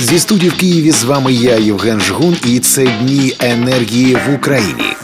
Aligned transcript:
Зі 0.00 0.18
студії 0.18 0.50
в 0.50 0.56
Києві 0.56 0.90
з 0.90 1.04
вами 1.04 1.32
я, 1.32 1.56
Євген 1.56 2.00
Жгун, 2.00 2.36
і 2.46 2.58
це 2.58 2.86
дні 2.86 3.36
енергії 3.40 4.14
в 4.14 4.34
Україні. 4.34 4.96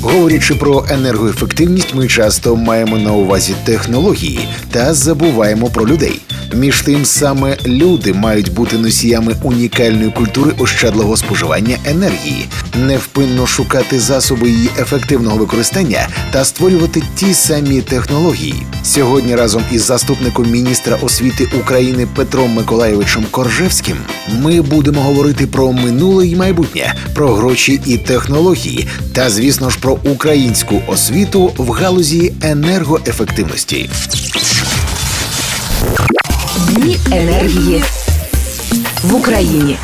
Говорячи 0.00 0.54
про 0.54 0.86
енергоефективність, 0.90 1.94
ми 1.94 2.08
часто 2.08 2.56
маємо 2.56 2.98
на 2.98 3.12
увазі 3.12 3.54
технології 3.64 4.48
та 4.70 4.94
забуваємо 4.94 5.70
про 5.70 5.86
людей. 5.86 6.20
Між 6.54 6.80
тим, 6.80 7.04
саме 7.04 7.56
люди 7.66 8.12
мають 8.12 8.52
бути 8.52 8.78
носіями 8.78 9.36
унікальної 9.42 10.10
культури 10.10 10.52
ощадливого 10.58 11.16
споживання 11.16 11.76
енергії, 11.84 12.46
невпинно 12.86 13.46
шукати 13.46 14.00
засоби 14.00 14.50
її 14.50 14.70
ефективного 14.78 15.36
використання 15.36 16.08
та 16.30 16.44
створювати 16.44 17.02
ті 17.14 17.34
самі 17.34 17.82
технології. 17.82 18.54
Сьогодні 18.82 19.36
разом 19.36 19.62
із 19.72 19.82
заступником 19.82 20.50
міністра 20.50 20.96
освіти 21.02 21.48
України 21.60 22.08
Петром 22.16 22.54
Миколаєвичем 22.54 23.24
Коржевським 23.30 23.96
ми 24.42 24.60
будемо 24.60 25.02
говорити 25.02 25.46
про 25.46 25.72
минуле 25.72 26.26
і 26.26 26.36
майбутнє, 26.36 26.94
про 27.14 27.34
гроші 27.34 27.80
і 27.86 27.96
технології, 27.96 28.88
та 29.12 29.30
звісно 29.30 29.70
ж 29.70 29.78
про 29.78 29.98
українську 30.04 30.82
освіту 30.86 31.52
в 31.56 31.70
галузі 31.70 32.32
енергоефективності. 32.42 33.90
Дні 36.66 36.98
енергії 37.12 37.84
в 39.02 39.14
Україні. 39.14 39.78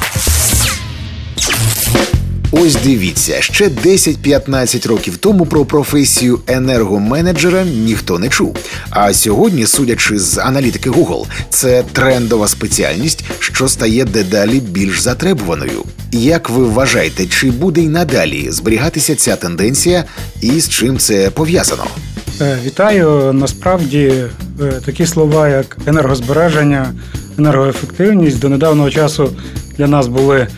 Ось 2.56 2.76
дивіться, 2.84 3.42
ще 3.42 3.68
10-15 3.68 4.88
років 4.88 5.16
тому 5.16 5.46
про 5.46 5.64
професію 5.64 6.40
енергоменеджера 6.46 7.64
ніхто 7.64 8.18
не 8.18 8.28
чув. 8.28 8.56
А 8.90 9.12
сьогодні, 9.12 9.66
судячи 9.66 10.18
з 10.18 10.38
аналітики 10.38 10.90
Google, 10.90 11.26
це 11.50 11.84
трендова 11.92 12.48
спеціальність, 12.48 13.24
що 13.38 13.68
стає 13.68 14.04
дедалі 14.04 14.60
більш 14.60 15.00
затребуваною. 15.00 15.82
Як 16.12 16.50
ви 16.50 16.64
вважаєте, 16.64 17.26
чи 17.26 17.50
буде 17.50 17.80
й 17.80 17.88
надалі 17.88 18.50
зберігатися 18.50 19.14
ця 19.14 19.36
тенденція, 19.36 20.04
і 20.40 20.60
з 20.60 20.68
чим 20.68 20.98
це 20.98 21.30
пов'язано? 21.30 21.84
Е, 22.40 22.58
Вітаю. 22.64 23.32
Насправді 23.32 24.12
е, 24.60 24.72
такі 24.84 25.06
слова, 25.06 25.48
як 25.48 25.78
енергозбереження, 25.86 26.94
енергоефективність 27.38 28.38
до 28.38 28.48
недавнього 28.48 28.90
часу 28.90 29.30
для 29.78 29.86
нас 29.86 30.06
були 30.06 30.48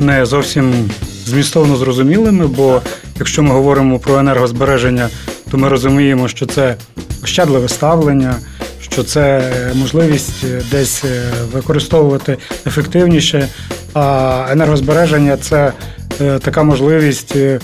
не 0.00 0.26
зовсім 0.26 0.90
змістовно 1.26 1.76
зрозумілими, 1.76 2.46
бо 2.46 2.82
якщо 3.18 3.42
ми 3.42 3.50
говоримо 3.50 3.98
про 3.98 4.18
енергозбереження, 4.18 5.08
то 5.50 5.58
ми 5.58 5.68
розуміємо, 5.68 6.28
що 6.28 6.46
це 6.46 6.76
ощадливе 7.22 7.68
ставлення, 7.68 8.34
що 8.80 9.04
це 9.04 9.52
можливість 9.74 10.44
десь 10.70 11.04
е, 11.04 11.22
використовувати 11.52 12.36
ефективніше. 12.66 13.48
А 13.94 14.46
енергозбереження 14.50 15.36
це 15.36 15.72
е, 16.20 16.38
така 16.38 16.62
можливість 16.62 17.36
е, 17.36 17.60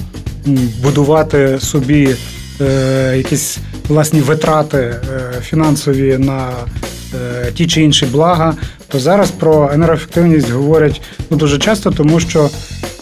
будувати 0.83 1.59
собі 1.61 2.17
е, 2.61 3.15
якісь 3.17 3.59
власні 3.89 4.21
витрати 4.21 4.79
е, 4.79 5.01
фінансові 5.43 6.19
на 6.19 6.51
е, 7.15 7.53
ті 7.55 7.67
чи 7.67 7.83
інші 7.83 8.07
блага, 8.07 8.55
то 8.89 8.99
зараз 8.99 9.31
про 9.31 9.71
енергоефективність 9.75 10.51
говорять 10.51 11.01
ну, 11.31 11.37
дуже 11.37 11.59
часто, 11.59 11.91
тому 11.91 12.21
що 12.21 12.45
е, 12.45 12.49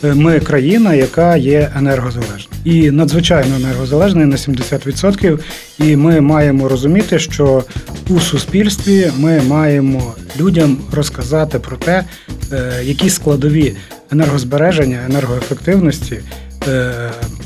ми 0.03 0.41
країна, 0.41 0.95
яка 0.95 1.37
є 1.37 1.73
енергозалежна. 1.77 2.56
І 2.65 2.91
надзвичайно 2.91 3.56
енергозалежна 3.56 4.27
на 4.27 4.37
70%. 4.37 5.39
І 5.79 5.97
ми 5.97 6.20
маємо 6.20 6.69
розуміти, 6.69 7.19
що 7.19 7.65
у 8.09 8.21
суспільстві 8.21 9.11
ми 9.19 9.41
маємо 9.41 10.15
людям 10.41 10.78
розказати 10.93 11.59
про 11.59 11.77
те, 11.77 12.05
е, 12.53 12.73
які 12.84 13.11
складові 13.11 13.77
енергозбереження, 14.12 15.01
енергоефективності, 15.06 16.21
е, 16.69 16.93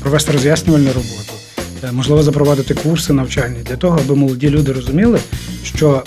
провести 0.01 0.31
роз'яснювальну 0.31 0.87
роботу. 0.87 1.33
Е, 1.83 1.91
Можливо, 1.91 2.23
запровадити 2.23 2.73
курси 2.73 3.13
навчальні 3.13 3.57
для 3.65 3.75
того, 3.75 3.99
аби 4.05 4.15
молоді 4.15 4.49
люди 4.49 4.71
розуміли, 4.71 5.19
що 5.63 6.03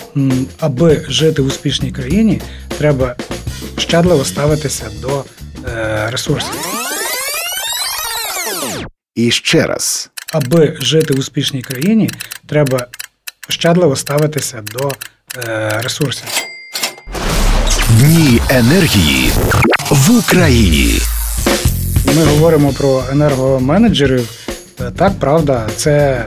аби 0.59 1.05
жити 1.09 1.41
в 1.41 1.45
успішній 1.45 1.91
країні, 1.91 2.41
треба 2.77 3.15
щадливо 3.77 4.25
ставитися 4.25 4.85
до 5.01 5.09
е, 5.09 5.23
ресурсів. 6.09 6.55
І 9.15 9.31
ще 9.31 9.63
раз. 9.63 10.09
Аби 10.33 10.77
жити 10.81 11.13
в 11.13 11.19
успішній 11.19 11.61
країні, 11.61 12.09
треба 12.47 12.87
щадливо 13.49 13.95
ставитися 13.95 14.61
до 14.61 14.91
е, 15.37 15.69
ресурсів. 15.83 16.27
Дні 17.89 18.41
енергії 18.49 19.31
в 19.89 20.17
Україні. 20.19 20.99
Ми 22.05 22.23
говоримо 22.23 22.73
про 22.73 23.03
енергоменеджерів. 23.11 24.48
Е, 24.81 24.91
Так, 24.95 25.11
правда, 25.19 25.67
це 25.75 25.91
е, 25.91 26.25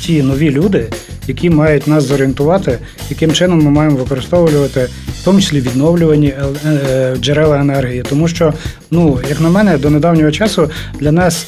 ті 0.00 0.22
нові 0.22 0.50
люди, 0.50 0.90
які 1.26 1.50
мають 1.50 1.86
нас 1.86 2.04
зорієнтувати, 2.04 2.78
яким 3.10 3.32
чином 3.32 3.62
ми 3.62 3.70
маємо 3.70 3.96
використовувати, 3.96 4.88
в 5.20 5.24
тому 5.24 5.40
числі 5.40 5.60
відновлювані 5.60 6.34
е, 6.66 7.16
джерела 7.20 7.60
енергії. 7.60 8.02
Тому 8.08 8.28
що, 8.28 8.54
ну, 8.90 9.20
як 9.28 9.40
на 9.40 9.48
мене, 9.48 9.78
до 9.78 9.90
недавнього 9.90 10.30
часу 10.30 10.70
для 11.00 11.12
нас 11.12 11.46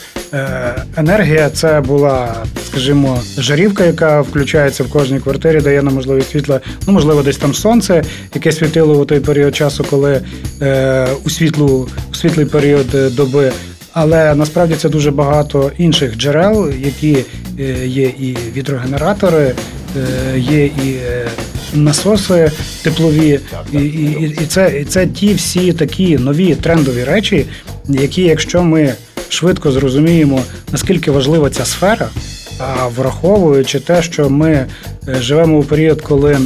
енергія 0.96 1.50
це 1.50 1.80
була, 1.80 2.34
скажімо, 2.66 3.20
жарівка, 3.38 3.84
яка 3.84 4.20
включається 4.20 4.84
в 4.84 4.90
кожній 4.90 5.20
квартирі, 5.20 5.60
дає 5.60 5.82
нам 5.82 5.94
можливість 5.94 6.30
світла. 6.30 6.60
Ну, 6.86 6.92
можливо, 6.92 7.22
десь 7.22 7.36
там 7.36 7.54
сонце, 7.54 8.04
яке 8.34 8.52
світило 8.52 9.00
у 9.00 9.04
той 9.04 9.20
період 9.20 9.56
часу, 9.56 9.84
коли 9.90 10.20
е, 10.62 11.08
у 11.24 11.30
світлу, 11.30 11.88
у 12.12 12.14
світлий 12.14 12.46
період 12.46 13.14
доби. 13.16 13.52
Але 13.98 14.34
насправді 14.34 14.74
це 14.74 14.88
дуже 14.88 15.10
багато 15.10 15.72
інших 15.78 16.16
джерел, 16.16 16.72
які 16.80 17.24
е, 17.58 17.86
є 17.86 18.04
і 18.04 18.36
вітрогенератори, 18.56 19.54
е, 19.96 20.38
є 20.38 20.64
і 20.64 20.96
е, 21.10 21.28
насоси 21.74 22.50
теплові, 22.82 23.40
і, 23.72 23.76
і, 23.78 24.36
і, 24.42 24.46
це, 24.46 24.80
і 24.80 24.84
це 24.84 25.06
ті 25.06 25.34
всі 25.34 25.72
такі 25.72 26.18
нові 26.18 26.54
трендові 26.54 27.04
речі, 27.04 27.46
які, 27.88 28.22
якщо 28.22 28.62
ми 28.62 28.94
швидко 29.28 29.72
зрозуміємо, 29.72 30.40
наскільки 30.72 31.10
важлива 31.10 31.50
ця 31.50 31.64
сфера, 31.64 32.08
враховуючи 32.96 33.80
те, 33.80 34.02
що 34.02 34.30
ми 34.30 34.50
е, 34.50 34.66
живемо 35.20 35.58
у 35.58 35.62
період, 35.62 36.02
коли 36.02 36.38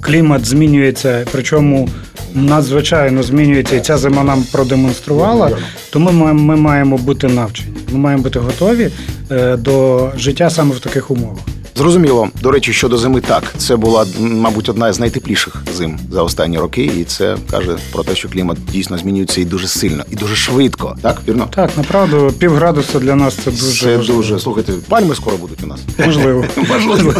клімат 0.00 0.44
змінюється, 0.44 1.26
причому 1.32 1.88
надзвичайно 2.34 3.22
змінюється, 3.22 3.76
і 3.76 3.80
ця 3.80 3.98
зима 3.98 4.22
нам 4.22 4.44
продемонструвала, 4.52 5.50
то 5.90 6.00
ми, 6.00 6.32
ми 6.32 6.56
маємо 6.56 6.96
бути 6.96 7.28
навчені. 7.28 7.68
Ми 7.92 7.98
маємо 7.98 8.22
бути 8.22 8.38
готові 8.38 8.90
е, 9.30 9.56
до 9.56 10.08
життя 10.16 10.50
саме 10.50 10.74
в 10.74 10.80
таких 10.80 11.10
умовах. 11.10 11.40
Зрозуміло. 11.76 12.28
До 12.42 12.50
речі, 12.50 12.72
щодо 12.72 12.98
зими, 12.98 13.20
так 13.20 13.42
це 13.58 13.76
була, 13.76 14.06
мабуть, 14.18 14.68
одна 14.68 14.92
з 14.92 15.00
найтепліших 15.00 15.56
зим 15.76 15.98
за 16.12 16.22
останні 16.22 16.58
роки, 16.58 16.84
і 16.84 17.04
це 17.04 17.36
каже 17.50 17.76
про 17.92 18.02
те, 18.04 18.14
що 18.14 18.28
клімат 18.28 18.58
дійсно 18.72 18.98
змінюється 18.98 19.40
і 19.40 19.44
дуже 19.44 19.68
сильно, 19.68 20.04
і 20.10 20.16
дуже 20.16 20.36
швидко. 20.36 20.96
Так, 21.02 21.22
вірно? 21.28 21.48
Так, 21.54 21.70
направду, 21.76 22.32
пів 22.38 22.54
градуса 22.54 22.98
для 22.98 23.14
нас 23.14 23.34
це 23.44 23.50
дуже 23.50 23.80
Це 23.84 23.96
важливо. 23.96 24.20
дуже 24.22 24.40
слухайте, 24.40 24.72
пальми 24.88 25.14
скоро 25.14 25.36
будуть 25.36 25.64
у 25.64 25.66
нас. 25.66 25.80
можливо. 26.06 26.44
Можливо, 26.68 27.14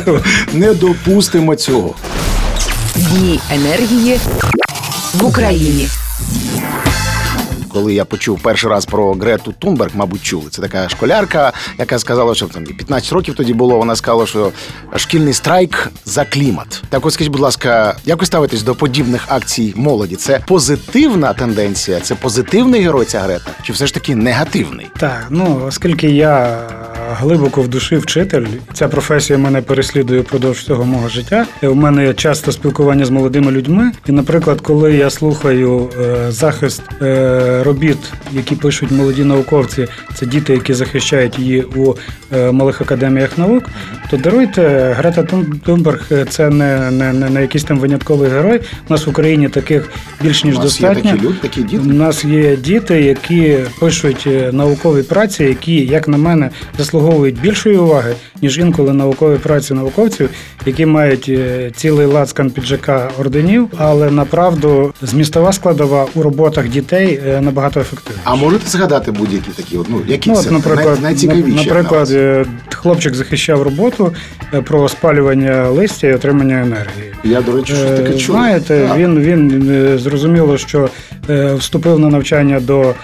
не 0.53 0.75
допустимо 0.75 1.57
цього. 1.57 1.95
Дні 2.97 3.41
енергії 3.51 4.19
в 5.15 5.25
Україні. 5.25 5.89
Коли 7.73 7.95
я 7.95 8.05
почув 8.05 8.41
перший 8.43 8.71
раз 8.71 8.87
про 8.87 9.13
Грету 9.13 9.55
Тунберг, 9.59 9.91
мабуть, 9.95 10.23
чули. 10.23 10.51
Це 10.51 10.63
така 10.63 10.89
школярка, 10.89 11.53
яка 11.79 11.99
сказала, 11.99 12.35
що 12.35 12.47
там 12.47 12.67
їй 12.67 12.75
15 12.75 13.13
років 13.13 13.35
тоді 13.35 13.55
було. 13.55 13.79
Вона 13.79 13.97
сказала, 13.97 14.27
що 14.27 14.53
шкільний 14.97 15.33
страйк 15.33 15.91
за 16.05 16.25
клімат. 16.25 16.83
Так, 16.89 17.07
от 17.07 17.13
скажіть, 17.13 17.33
будь 17.33 17.41
ласка, 17.41 17.97
як 18.05 18.21
ви 18.21 18.27
ставитесь 18.27 18.63
до 18.63 18.75
подібних 18.75 19.25
акцій 19.29 19.73
молоді? 19.77 20.17
Це 20.17 20.41
позитивна 20.47 21.33
тенденція, 21.33 22.01
це 22.01 22.15
позитивний 22.15 22.83
герой 22.83 23.05
ця 23.05 23.21
Грета, 23.21 23.51
чи 23.63 23.73
все 23.73 23.87
ж 23.87 23.95
таки 23.95 24.15
негативний? 24.15 24.87
Так, 24.99 25.27
ну 25.31 25.63
оскільки 25.67 26.11
я 26.11 26.59
глибоко 27.15 27.63
в 27.63 27.69
душі 27.69 27.97
вчитель, 27.97 28.47
ця 28.73 28.89
професія 28.89 29.39
мене 29.39 29.63
переслідує 29.63 30.21
впродовж 30.21 30.59
всього 30.59 30.85
мого 30.85 31.09
життя. 31.09 31.47
Е, 31.63 31.69
У 31.69 31.75
мене 31.75 32.07
є 32.07 32.15
часто 32.15 32.53
спілкування 32.53 33.05
з 33.05 33.11
молодими 33.11 33.53
людьми. 33.53 33.93
І, 34.07 34.13
наприклад, 34.13 34.61
коли 34.61 34.95
я 34.95 35.11
слухаю 35.11 35.89
е, 36.01 36.31
захист 36.31 36.83
е, 37.03 37.63
робіт, 37.65 37.99
які 38.33 38.57
пишуть 38.57 38.91
молоді 38.91 39.25
науковці, 39.25 39.87
це 40.15 40.27
діти, 40.27 40.53
які 40.53 40.75
захищають 40.75 41.39
її 41.39 41.63
у 41.63 41.95
малих 42.53 42.81
академіях 42.81 43.39
наук, 43.39 43.65
то 44.11 44.17
даруйте, 44.17 44.95
Грета 44.99 45.27
Тунберг 45.65 46.09
це 46.29 46.51
не, 46.51 46.91
не, 46.91 47.13
не, 47.13 47.31
не 47.31 47.43
якийсь 47.43 47.65
там 47.65 47.79
винятковий 47.79 48.31
герой. 48.31 48.61
У 48.89 48.93
нас 48.93 49.07
в 49.07 49.11
Україні 49.11 49.49
таких 49.49 49.91
більш 50.23 50.45
ніж 50.45 50.55
У 50.55 50.59
є 50.59 50.63
достатньо. 50.63 51.11
такі 51.11 51.25
люди, 51.25 51.35
такі 51.43 51.63
діти. 51.63 51.83
У 51.83 51.93
нас 51.93 52.25
є 52.25 52.57
діти, 52.57 53.03
які 53.03 53.57
пишуть 53.81 54.29
наукові 54.53 55.03
праці, 55.03 55.45
які, 55.45 55.87
як 55.87 56.09
на 56.09 56.17
мене, 56.17 56.51
заслуговують 56.79 57.00
більшої 57.43 57.77
уваги, 57.77 58.15
ніж 58.43 58.59
інколи 58.59 58.93
наукові 58.93 59.39
праці 59.39 59.75
науковців, 59.75 60.31
які 60.67 60.87
мають 60.87 61.27
е, 61.29 61.71
цілий 61.77 62.07
лацкан 62.07 62.51
піджака 62.51 63.11
орденів, 63.21 63.69
але 63.77 64.11
направду 64.11 64.93
змістова 65.03 65.53
складова 65.53 66.07
у 66.15 66.23
роботах 66.23 66.69
дітей 66.69 67.21
е, 67.27 67.41
набагато 67.41 67.81
ефективніша. 67.81 68.23
А 68.25 68.35
можете 68.35 68.71
згадати 68.71 69.11
будь-які 69.13 69.51
такі, 69.51 69.77
от, 69.79 69.87
ну, 69.91 70.01
які 70.07 70.31
Ну, 70.31 70.37
це 70.37 70.51
наприклад, 70.51 70.87
най- 70.95 71.03
найцікавіші? 71.03 71.57
наприклад, 71.69 72.11
е, 72.11 72.45
хлопчик 72.75 73.15
захищав 73.15 73.63
роботу 73.63 74.13
про 74.65 74.89
спалювання 74.89 75.69
листя 75.69 76.07
і 76.07 76.15
отримання 76.15 76.55
енергії. 76.61 77.13
Я, 77.25 77.41
до 77.41 77.53
речі, 77.53 77.73
щось 77.75 77.91
таке 78.01 78.13
чув. 78.19 78.35
Знаєте, 78.37 78.87
Так. 78.89 78.99
він, 78.99 79.21
він 79.21 79.99
зрозуміло, 79.99 80.59
що 80.59 80.89
вступив 81.59 81.99
на 81.99 82.09
навчання 82.09 82.61
до 82.61 82.95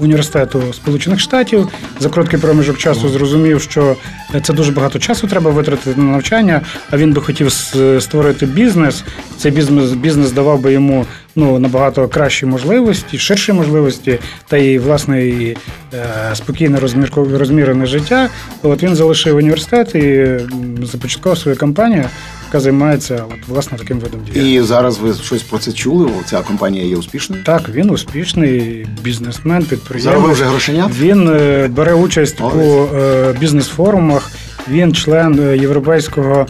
університету 0.00 0.62
Сполучених 0.72 1.20
Штатів. 1.20 1.68
За 2.00 2.08
короткий 2.08 2.38
проміжок 2.38 2.78
часу 2.78 2.95
зрозумів, 3.00 3.60
що 3.60 3.96
це 4.42 4.52
дуже 4.52 4.72
багато 4.72 4.98
часу 4.98 5.26
треба 5.26 5.50
витратити 5.50 6.00
на 6.00 6.12
навчання. 6.12 6.60
А 6.90 6.96
він 6.96 7.12
би 7.12 7.20
хотів 7.22 7.52
створити 8.00 8.46
бізнес. 8.46 9.04
Цей 9.38 9.52
бізнес 9.52 9.92
бізнес 9.92 10.32
давав 10.32 10.60
би 10.60 10.72
йому 10.72 11.06
ну 11.36 11.58
набагато 11.58 12.08
кращі 12.08 12.46
можливості, 12.46 13.18
ширші 13.18 13.52
можливості, 13.52 14.18
та 14.48 14.56
і 14.56 14.78
власне 14.78 15.26
і 15.26 15.56
е, 15.94 16.04
спокійне 16.34 16.78
розмірене 17.16 17.86
життя. 17.86 18.28
От 18.62 18.82
він 18.82 18.94
залишив 18.94 19.36
університет 19.36 19.94
і 19.94 20.28
започаткував 20.82 21.38
свою 21.38 21.56
компанію, 21.56 22.04
яка 22.46 22.60
займається 22.60 23.24
от 23.28 23.48
власне 23.48 23.78
таким 23.78 23.98
видом 23.98 24.20
діяльності. 24.20 24.54
І 24.54 24.60
зараз 24.60 24.98
ви 24.98 25.14
щось 25.14 25.42
про 25.42 25.58
це 25.58 25.72
чули? 25.72 26.10
Ця 26.24 26.40
компанія 26.40 26.84
є 26.84 26.96
успішною? 26.96 27.42
Так, 27.44 27.68
він 27.68 27.90
успішний 27.90 28.86
бізнесмен, 29.02 29.62
Заробив 29.62 29.68
підприємець. 29.68 30.30
вже 30.36 30.44
грошенят? 30.44 30.90
Він 31.00 31.28
е, 31.28 31.68
бере 31.68 31.94
участь 31.94 32.40
Молодець. 32.40 32.66
у 32.66 32.96
е, 32.96 33.34
бізнес-форумах. 33.40 34.30
Він 34.70 34.94
член 34.94 35.58
європейського 35.60 36.46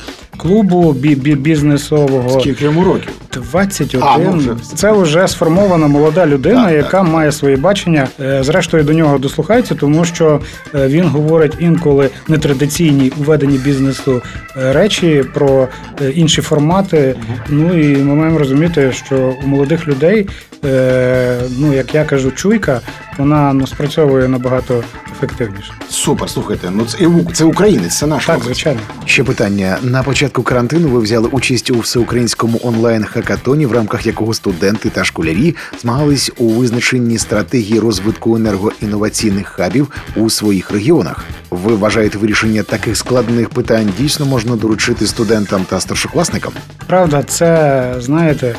клубу 0.46 0.92
бі- 0.92 1.14
бі- 1.14 1.34
бізнесового. 1.34 2.40
Скільки 2.40 2.64
йому 2.64 2.84
років? 2.84 3.08
21. 3.32 4.02
А, 4.08 4.18
ну 4.18 4.30
вже. 4.36 4.50
Це 4.74 4.92
вже 4.92 5.28
сформована 5.28 5.86
молода 5.86 6.26
людина, 6.26 6.64
Так, 6.64 6.72
яка 6.74 7.02
має 7.02 7.32
своє 7.32 7.56
бачення. 7.56 8.08
Е, 8.20 8.42
Зрештою 8.42 8.84
до 8.84 8.92
нього 8.92 9.18
дослухаються, 9.18 9.74
тому 9.74 10.04
що 10.04 10.40
е, 10.74 10.86
він 10.88 11.04
говорить 11.04 11.52
інколи 11.60 12.10
нетрадиційні 12.28 13.12
у 13.20 13.22
веденні 13.22 13.58
бізнесу 13.58 14.22
е, 14.56 14.72
речі 14.72 15.24
про 15.34 15.68
е, 16.02 16.10
інші 16.10 16.42
формати. 16.42 17.14
Ну 17.48 17.80
і 17.80 17.96
ми 17.96 18.14
маємо 18.14 18.38
розуміти, 18.38 18.92
що 18.92 19.34
у 19.44 19.46
молодих 19.46 19.88
людей, 19.88 20.28
е, 20.66 21.40
ну 21.58 21.72
як 21.72 21.94
я 21.94 22.04
кажу, 22.04 22.30
чуйка, 22.30 22.80
вона 23.18 23.52
ну, 23.52 23.66
спрацьовує 23.66 24.28
набагато 24.28 24.84
ефективніше. 25.12 25.72
Супер, 25.88 26.30
слухайте, 26.30 26.70
ну 26.70 26.84
це, 26.84 26.98
це 27.32 27.44
українець, 27.44 27.98
це 27.98 28.06
наш 28.06 28.26
Так, 28.26 28.44
звичайно. 28.44 28.80
Ще 29.04 29.24
питання. 29.24 29.78
На 29.82 30.02
початку 30.02 30.42
карантину 30.42 30.88
ви 30.88 31.00
взяли 31.00 31.28
участь 31.32 31.70
у 31.70 31.78
всеукраїнському 31.78 32.60
онлайн-хакатоні, 32.64 33.66
в 33.66 33.72
рамках 33.72 34.06
якого 34.06 34.34
студенти 34.34 34.90
та 34.90 35.04
школярі 35.04 35.54
змагались 35.80 36.32
у 36.38 36.48
визначенні 36.48 37.18
стратегії 37.18 37.80
розвитку 37.80 38.36
енергоінноваційних 38.36 39.48
хабів 39.48 39.88
у 40.16 40.30
своїх 40.30 40.70
регіонах. 40.70 41.24
Ви 41.50 41.74
вважаєте 41.74 42.18
вирішення 42.18 42.62
таких 42.62 42.96
складних 42.96 43.48
питань 43.48 43.92
дійсно 43.98 44.26
можна 44.26 44.56
доручити 44.56 45.06
студентам 45.06 45.64
та 45.68 45.80
старшокласникам? 45.80 46.52
Правда, 46.86 47.22
це 47.22 47.94
знаєте, 47.98 48.54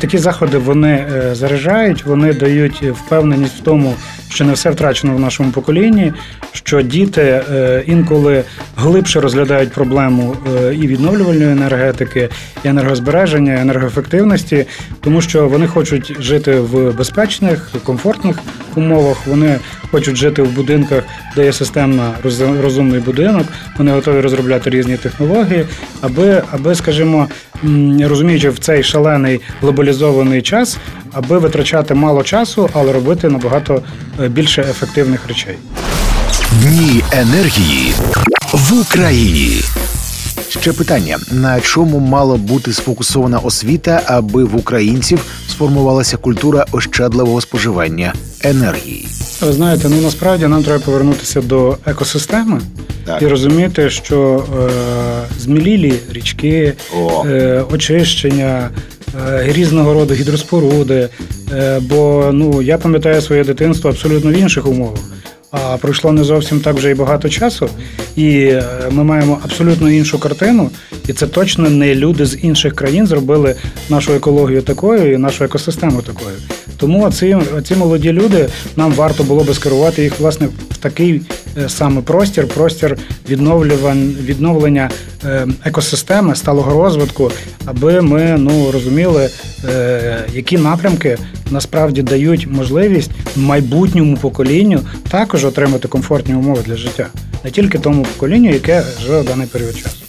такі 0.00 0.18
заходи 0.18 0.58
вони 0.58 1.06
е, 1.14 1.34
заряджають, 1.34 2.06
вони 2.06 2.34
дають 2.34 2.82
впевненість 2.82 3.60
в 3.60 3.60
тому, 3.60 3.94
що 4.28 4.44
не 4.44 4.52
все 4.52 4.70
втрачено 4.70 5.16
в 5.16 5.20
нашому 5.20 5.50
поколінні, 5.50 6.12
що 6.52 6.82
діти 6.82 7.22
е, 7.22 7.82
інколи 7.86 8.44
глибше 8.76 9.20
розглядають 9.20 9.72
проблему 9.72 10.36
е, 10.56 10.74
і 10.74 10.86
відновлювальної 10.86 11.52
енергетики, 11.52 12.28
і 12.64 12.68
енергозбереження, 12.68 13.60
енергоефективності, 13.60 14.66
тому 15.00 15.20
що 15.20 15.48
вони 15.48 15.66
хочуть 15.66 16.22
жити 16.22 16.60
в 16.60 16.96
безпечних, 16.96 17.70
комфортних 17.84 18.36
умовах. 18.74 19.26
Вони 19.26 19.58
хочуть 19.90 20.16
жити 20.16 20.42
в 20.42 20.48
будинках, 20.52 21.02
де 21.36 21.44
є 21.44 21.52
системна 21.52 22.14
роз- 22.24 22.60
розумний 22.60 23.00
будинок. 23.00 23.46
Вони 23.78 23.92
готові 23.92 24.20
розробляти 24.20 24.70
різні 24.70 24.96
технології, 24.96 25.66
аби, 26.00 26.42
аби, 26.52 26.74
скажімо, 26.74 27.28
розуміючи 28.00 28.50
в 28.50 28.58
цей 28.58 28.82
шалений 28.82 29.40
глобалізований 29.60 30.42
час, 30.42 30.78
аби 31.12 31.38
витрачати 31.38 31.94
мало 31.94 32.22
часу, 32.22 32.70
але 32.72 32.92
робити 32.92 33.28
набагато 33.28 33.82
е, 34.20 34.28
більше 34.28 34.62
ефективних 34.62 35.28
речей. 35.28 35.54
Дні 36.62 37.02
енергії 37.12 37.92
в 38.52 38.80
Україні. 38.80 39.60
Ще 40.50 40.72
питання: 40.72 41.18
на 41.32 41.60
чому 41.60 41.98
мала 41.98 42.36
бути 42.36 42.72
сфокусована 42.72 43.38
освіта, 43.38 44.02
аби 44.06 44.44
в 44.44 44.56
українців 44.56 45.24
сформувалася 45.48 46.16
культура 46.16 46.66
ощадливого 46.72 47.40
споживання 47.40 48.14
енергії? 48.40 49.08
Ви 49.40 49.52
знаєте, 49.52 49.88
ну 49.88 50.00
насправді 50.02 50.46
нам 50.46 50.62
треба 50.62 50.84
повернутися 50.84 51.40
до 51.40 51.76
екосистеми 51.86 52.60
Так. 53.06 53.22
і 53.22 53.26
розуміти, 53.26 53.90
що 53.90 54.44
е, 54.58 55.40
змілілі 55.40 55.94
річки, 56.12 56.72
е, 57.26 57.64
очищення, 57.72 58.70
е, 59.28 59.52
різного 59.52 59.94
роду 59.94 60.14
гідроспоруди. 60.14 61.08
Е, 61.52 61.80
бо 61.80 62.30
ну 62.32 62.62
я 62.62 62.78
пам'ятаю 62.78 63.20
своє 63.20 63.44
дитинство 63.44 63.90
абсолютно 63.90 64.30
в 64.30 64.34
інших 64.34 64.66
умовах. 64.66 65.00
А 65.50 65.76
пройшло 65.76 66.12
не 66.12 66.24
зовсім 66.24 66.60
так 66.60 66.76
вже 66.76 66.90
і 66.90 66.94
багато 66.94 67.28
часу, 67.28 67.68
і 68.16 68.38
е, 68.38 68.64
ми 68.90 69.04
маємо 69.04 69.38
абсолютно 69.44 69.90
іншу 69.90 70.18
картину, 70.18 70.70
і 71.08 71.12
це 71.12 71.26
точно 71.26 71.70
не 71.70 71.94
люди 71.94 72.26
з 72.26 72.38
інших 72.44 72.74
країн 72.74 73.06
зробили 73.06 73.54
нашу 73.88 74.12
екологію 74.12 74.62
такою 74.62 75.12
і 75.12 75.18
нашу 75.18 75.44
екосистему 75.44 76.02
такою. 76.02 76.36
Тому 76.80 77.10
ці, 77.10 77.36
ці 77.64 77.74
молоді 77.74 78.12
люди 78.12 78.48
нам 78.76 78.92
варто 78.92 79.24
було 79.24 79.44
би 79.44 79.54
скерувати 79.54 80.02
їх 80.02 80.20
власне 80.20 80.48
в 80.70 80.76
такий 80.76 81.22
е, 81.58 81.68
саме 81.68 82.02
простір, 82.02 82.48
простір 82.48 82.98
відновлення 84.24 84.90
е, 85.24 85.46
екосистеми, 85.64 86.34
сталого 86.34 86.82
розвитку, 86.82 87.30
аби 87.64 88.00
ми 88.00 88.36
ну 88.38 88.70
розуміли, 88.70 89.30
е, 89.64 90.24
які 90.32 90.58
напрямки 90.58 91.18
насправді 91.50 92.02
дають 92.02 92.46
можливість 92.50 93.10
майбутньому 93.36 94.16
поколінню 94.16 94.80
також 95.10 95.44
отримати 95.44 95.88
комфортні 95.88 96.34
умови 96.34 96.62
для 96.66 96.76
життя, 96.76 97.06
не 97.44 97.50
тільки 97.50 97.78
тому 97.78 98.02
поколінню, 98.02 98.50
яке 98.50 98.82
живе 99.02 99.20
в 99.20 99.24
даний 99.24 99.46
період 99.46 99.76
часу. 99.76 99.99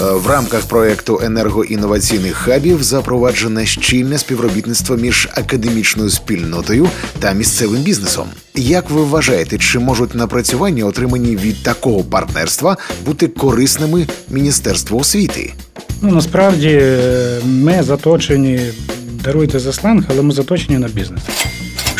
Е, 0.00 0.04
В 0.04 0.26
рамках 0.26 0.62
проекту 0.66 1.20
енергоінноваційних 1.24 2.34
хабів 2.36 2.82
запроваджене 2.82 3.66
щільне 3.66 4.18
співробітництво 4.18 4.96
між 4.96 5.28
академічною 5.34 6.10
спільнотою 6.10 6.88
та 7.18 7.32
місцевим 7.32 7.82
бізнесом. 7.82 8.26
Як 8.54 8.90
ви 8.90 9.02
вважаєте, 9.04 9.58
чи 9.58 9.78
можуть 9.78 10.14
напрацювання, 10.14 10.84
отримані 10.84 11.36
від 11.36 11.62
такого 11.62 12.04
партнерства, 12.04 12.76
бути 13.06 13.28
корисними 13.28 14.06
Міністерству 14.30 14.98
освіти? 14.98 15.52
Ну 16.02 16.10
насправді 16.10 16.68
е, 16.82 17.40
ми 17.44 17.82
заточені, 17.82 18.60
даруйте 19.24 19.58
за 19.58 19.72
сленг, 19.72 20.04
але 20.10 20.22
ми 20.22 20.34
заточені 20.34 20.78
на 20.78 20.88
бізнес. 20.88 21.22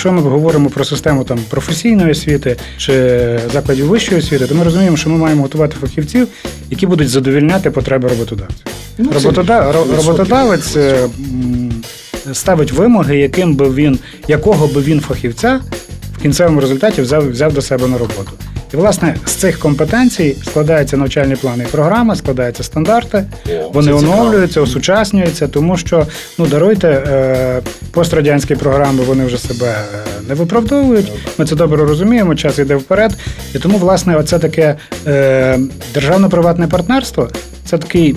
Якщо 0.05 0.23
ми 0.23 0.31
говоримо 0.31 0.71
про 0.71 0.85
систему 0.85 1.25
там 1.25 1.39
професійної 1.51 2.11
освіти 2.11 2.57
чи 2.77 2.93
закладів 3.53 3.87
вищої 3.87 4.21
освіти, 4.21 4.47
то 4.47 4.55
ми 4.55 4.65
розуміємо, 4.65 4.97
що 4.97 5.11
ми 5.11 5.19
маємо 5.19 5.43
готувати 5.43 5.77
фахівців, 5.81 6.29
які 6.71 6.87
будуть 6.87 7.09
задовільняти 7.09 7.71
потреби 7.71 8.09
роботодавців. 8.09 8.67
Ну, 8.99 9.11
Роботода... 9.15 9.73
Роботодавець 9.73 10.77
е, 10.77 11.09
ставить 12.33 12.73
вимоги, 12.73 13.19
яким 13.19 13.55
би 13.55 13.71
він, 13.71 13.99
якого 14.29 14.67
би 14.67 14.81
він 14.81 15.01
фахівця 15.01 15.61
в 16.19 16.23
кінцевому 16.23 16.61
результаті 16.61 17.03
взяв, 17.03 17.31
взяв 17.31 17.53
до 17.53 17.63
себе 17.63 17.89
на 17.89 17.99
роботу. 17.99 18.31
І 18.75 18.77
власне 18.77 19.17
з 19.27 19.33
цих 19.33 19.59
компетенцій 19.59 20.37
складаються 20.45 20.97
навчальні 20.97 21.37
плани 21.37 21.65
і 21.65 21.73
програми, 21.73 22.17
складаються 22.17 22.63
стандарти, 22.63 23.25
вони 23.73 23.93
оновлюються, 23.93 24.61
осучаснюються, 24.61 25.49
тому 25.49 25.77
що 25.77 26.07
ну 26.39 26.47
даруйте 26.47 26.89
е, 26.89 27.61
пострадянські 27.91 28.55
програми, 28.55 29.05
вони 29.05 29.25
вже 29.25 29.39
себе 29.39 29.67
е, 29.67 29.77
не 30.29 30.35
виправдовують. 30.35 31.13
Ми 31.39 31.45
це 31.45 31.57
добре 31.57 31.85
розуміємо, 31.85 32.35
час 32.35 32.59
йде 32.59 32.77
вперед. 32.77 33.13
І 33.55 33.59
тому, 33.59 33.79
власне, 33.79 34.17
оце 34.17 34.39
таке 34.39 34.77
е, 35.07 35.59
державно-приватне 35.95 36.67
партнерство. 36.67 37.29
Це 37.73 37.79
такий 37.79 38.15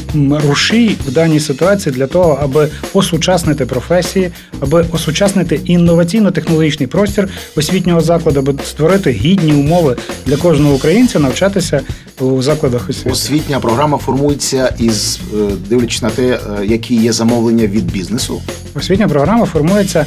рушій 0.47 0.97
в 1.07 1.11
даній 1.11 1.39
ситуації 1.39 1.95
для 1.95 2.07
того, 2.07 2.39
аби 2.41 2.69
осучаснити 2.93 3.65
професії, 3.65 4.31
аби 4.59 4.85
осучаснити 4.91 5.59
інноваційно-технологічний 5.65 6.87
простір 6.87 7.29
освітнього 7.55 8.01
закладу, 8.01 8.39
аби 8.39 8.55
створити 8.63 9.11
гідні 9.11 9.53
умови 9.53 9.95
для 10.25 10.37
кожного 10.37 10.75
українця 10.75 11.19
навчатися 11.19 11.81
у 12.19 12.41
закладах 12.41 12.89
освіти. 12.89 13.09
Освітня 13.09 13.59
програма 13.59 13.97
формується 13.97 14.75
із 14.79 15.19
е, 15.33 15.37
дивлячись 15.69 16.01
на 16.01 16.09
те, 16.09 16.23
е, 16.23 16.39
які 16.65 16.95
є 16.95 17.11
замовлення 17.11 17.67
від 17.67 17.91
бізнесу. 17.91 18.41
Освітня 18.73 19.07
програма 19.07 19.45
формується 19.45 20.05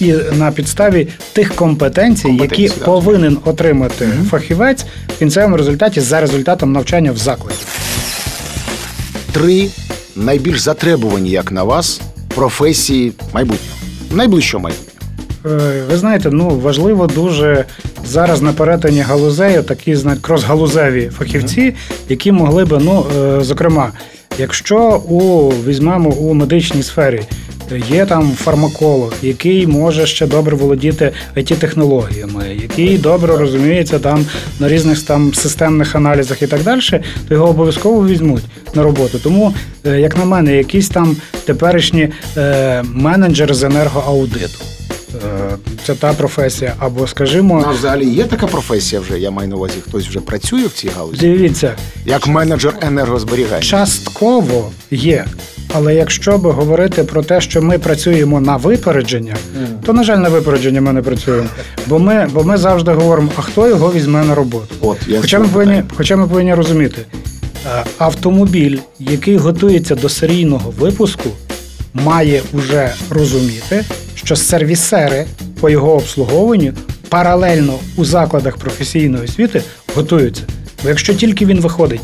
і 0.00 0.14
на 0.38 0.52
підставі 0.52 1.08
тих 1.32 1.54
компетенцій, 1.54 2.22
Компетенцій, 2.22 2.62
які 2.62 2.74
так. 2.74 2.84
повинен 2.84 3.38
отримати 3.44 4.08
фахівець 4.30 4.84
в 5.16 5.18
кінцевому 5.18 5.56
результаті 5.56 6.00
за 6.00 6.20
результатом 6.20 6.72
навчання 6.72 7.12
в 7.12 7.16
закладі. 7.16 7.56
Три 9.32 9.68
найбільш 10.16 10.60
затребувані, 10.60 11.30
як 11.30 11.52
на 11.52 11.62
вас, 11.62 12.00
професії 12.34 13.12
майбутнього. 13.34 13.76
Найближчого 14.12 14.62
майбутнього. 14.62 14.90
Е, 15.46 15.84
Ви 15.90 15.96
знаєте, 15.96 16.30
ну 16.32 16.48
важливо 16.48 17.06
дуже 17.06 17.64
зараз 18.04 18.42
на 18.42 18.52
перетині 18.52 19.00
галузею 19.00 19.62
такі 19.62 19.98
кросгалузеві 20.20 21.10
фахівці, 21.18 21.74
які 22.08 22.32
могли 22.32 22.64
би, 22.64 22.78
ну 22.78 23.06
е, 23.18 23.44
зокрема, 23.44 23.92
якщо 24.38 25.02
у 25.08 25.48
візьмемо 25.66 26.10
у 26.10 26.34
медичній 26.34 26.82
сфері. 26.82 27.22
Є 27.88 28.06
там 28.06 28.32
фармаколог, 28.32 29.14
який 29.22 29.66
може 29.66 30.06
ще 30.06 30.26
добре 30.26 30.56
володіти 30.56 31.12
it 31.36 31.56
технологіями 31.56 32.56
який 32.62 32.98
добре 32.98 33.36
розуміється 33.36 33.98
там 33.98 34.26
на 34.60 34.68
різних 34.68 35.02
там 35.02 35.34
системних 35.34 35.96
аналізах 35.96 36.42
і 36.42 36.46
так 36.46 36.62
далі, 36.62 36.80
то 37.28 37.34
його 37.34 37.48
обов'язково 37.48 38.08
візьмуть 38.08 38.44
на 38.74 38.82
роботу. 38.82 39.18
Тому, 39.18 39.54
е, 39.86 40.00
як 40.00 40.18
на 40.18 40.24
мене, 40.24 40.56
якісь 40.56 40.88
там 40.88 41.16
теперішні 41.44 42.08
е, 42.36 42.82
менеджери 42.94 43.54
з 43.54 43.62
енергоаудиту. 43.62 44.79
Е, 45.14 45.56
Це 45.86 45.94
та 45.94 46.12
професія, 46.12 46.74
або 46.78 47.06
скажімо, 47.06 47.64
Ну, 47.66 47.72
взагалі 47.74 48.06
є 48.10 48.24
така 48.24 48.46
професія 48.46 49.00
вже, 49.00 49.18
я 49.18 49.30
маю 49.30 49.48
на 49.48 49.56
увазі, 49.56 49.74
хтось 49.88 50.06
вже 50.08 50.20
працює 50.20 50.66
в 50.66 50.72
цій 50.72 50.88
галузі, 50.88 51.20
дивіться, 51.20 51.74
як 52.04 52.26
менеджер 52.26 52.74
енергозберігання. 52.80 53.62
частково 53.62 54.70
є. 54.90 55.24
Але 55.74 55.94
якщо 55.94 56.38
би 56.38 56.50
говорити 56.50 57.04
про 57.04 57.22
те, 57.22 57.40
що 57.40 57.62
ми 57.62 57.78
працюємо 57.78 58.40
на 58.40 58.56
випередження, 58.56 59.36
то 59.86 59.92
на 59.92 60.04
жаль, 60.04 60.16
на 60.18 60.28
випередження 60.28 60.80
ми 60.80 60.92
не 60.92 61.02
працюємо. 61.02 61.48
Бо 61.86 61.98
ми, 61.98 62.28
бо 62.32 62.44
ми 62.44 62.56
завжди 62.56 62.92
говоримо, 62.92 63.30
а 63.36 63.40
хто 63.42 63.68
його 63.68 63.92
візьме 63.92 64.24
на 64.24 64.34
роботу? 64.34 64.74
От 64.80 64.98
я 65.08 65.20
Хоча 65.20 65.38
ми 65.38 65.48
повинні, 65.48 65.82
хоча 65.96 66.16
ми 66.16 66.28
повинні 66.28 66.54
розуміти, 66.54 67.02
е, 67.66 67.84
автомобіль, 67.98 68.78
який 68.98 69.36
готується 69.36 69.94
до 69.94 70.08
серійного 70.08 70.70
випуску, 70.78 71.30
має 71.94 72.42
вже 72.52 72.94
розуміти, 73.10 73.84
що 74.14 74.36
сервісери 74.36 75.26
по 75.60 75.70
його 75.70 75.94
обслуговуванню 75.94 76.72
паралельно 77.08 77.78
у 77.96 78.04
закладах 78.04 78.56
професійної 78.56 79.24
освіти 79.24 79.62
готуються. 79.94 80.42
Бо 80.82 80.88
якщо 80.88 81.14
тільки 81.14 81.46
він 81.46 81.60
виходить 81.60 82.00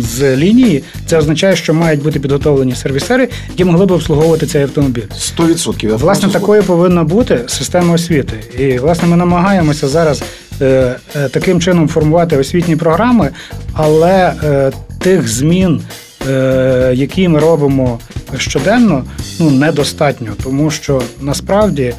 з, 0.00 0.36
лінії, 0.36 0.84
це 1.06 1.18
означає, 1.18 1.56
що 1.56 1.74
мають 1.74 2.02
бути 2.02 2.20
підготовлені 2.20 2.74
сервісери, 2.74 3.28
які 3.48 3.64
могли 3.64 3.86
б 3.86 3.90
обслуговувати 3.90 4.46
цей 4.46 4.62
автомобіль. 4.62 5.02
100%. 5.38 5.88
Я 5.88 5.96
Власне, 5.96 6.28
такою 6.28 6.62
повинна 6.62 7.04
бути 7.04 7.40
система 7.46 7.94
освіти. 7.94 8.34
І 8.58 8.78
власне 8.78 9.08
ми 9.08 9.16
намагаємося 9.16 9.88
зараз 9.88 10.22
е, 10.60 10.96
е, 11.16 11.28
таким 11.28 11.60
чином 11.60 11.88
формувати 11.88 12.36
освітні 12.36 12.76
програми, 12.76 13.30
але 13.72 14.32
е, 14.44 14.72
тих 14.98 15.28
змін, 15.28 15.80
е, 16.28 16.92
які 16.94 17.28
ми 17.28 17.38
робимо 17.38 17.98
щоденно, 18.40 19.04
ну 19.40 19.50
недостатньо, 19.50 20.32
тому 20.42 20.70
що 20.70 21.02
насправді 21.20 21.94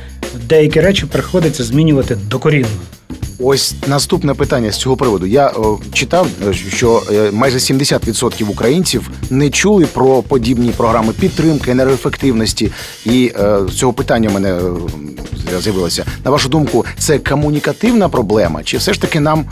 деякі 0.50 0.82
речі 0.82 1.06
приходиться 1.06 1.64
змінювати 1.64 2.16
докорінно. 2.16 2.68
Ось 3.40 3.76
наступне 3.88 4.34
питання 4.34 4.72
з 4.72 4.78
цього 4.78 4.98
приводу. 4.98 5.26
Я 5.26 5.48
о, 5.48 5.80
читав, 5.94 6.28
е, 6.48 6.54
що 6.54 7.04
е, 7.12 7.32
майже 7.32 7.58
70% 7.58 8.50
українців 8.50 9.10
не 9.30 9.50
чули 9.50 9.86
про 9.86 10.22
подібні 10.24 10.70
програми 10.70 11.14
підтримки, 11.20 11.72
енергоефективності. 11.72 12.72
І 13.06 13.32
е, 13.40 13.60
з 13.70 13.74
цього 13.74 13.94
питання 13.94 14.30
в 14.30 14.34
мене 14.34 14.54
е, 14.54 15.62
з'явилося. 15.62 16.06
На 16.26 16.32
вашу 16.32 16.50
думку, 16.50 16.86
це 16.98 17.20
комунікативна 17.20 18.10
проблема, 18.10 18.64
чи 18.64 18.78
все 18.78 18.94
ж 18.94 19.02
таки 19.02 19.20
нам 19.20 19.46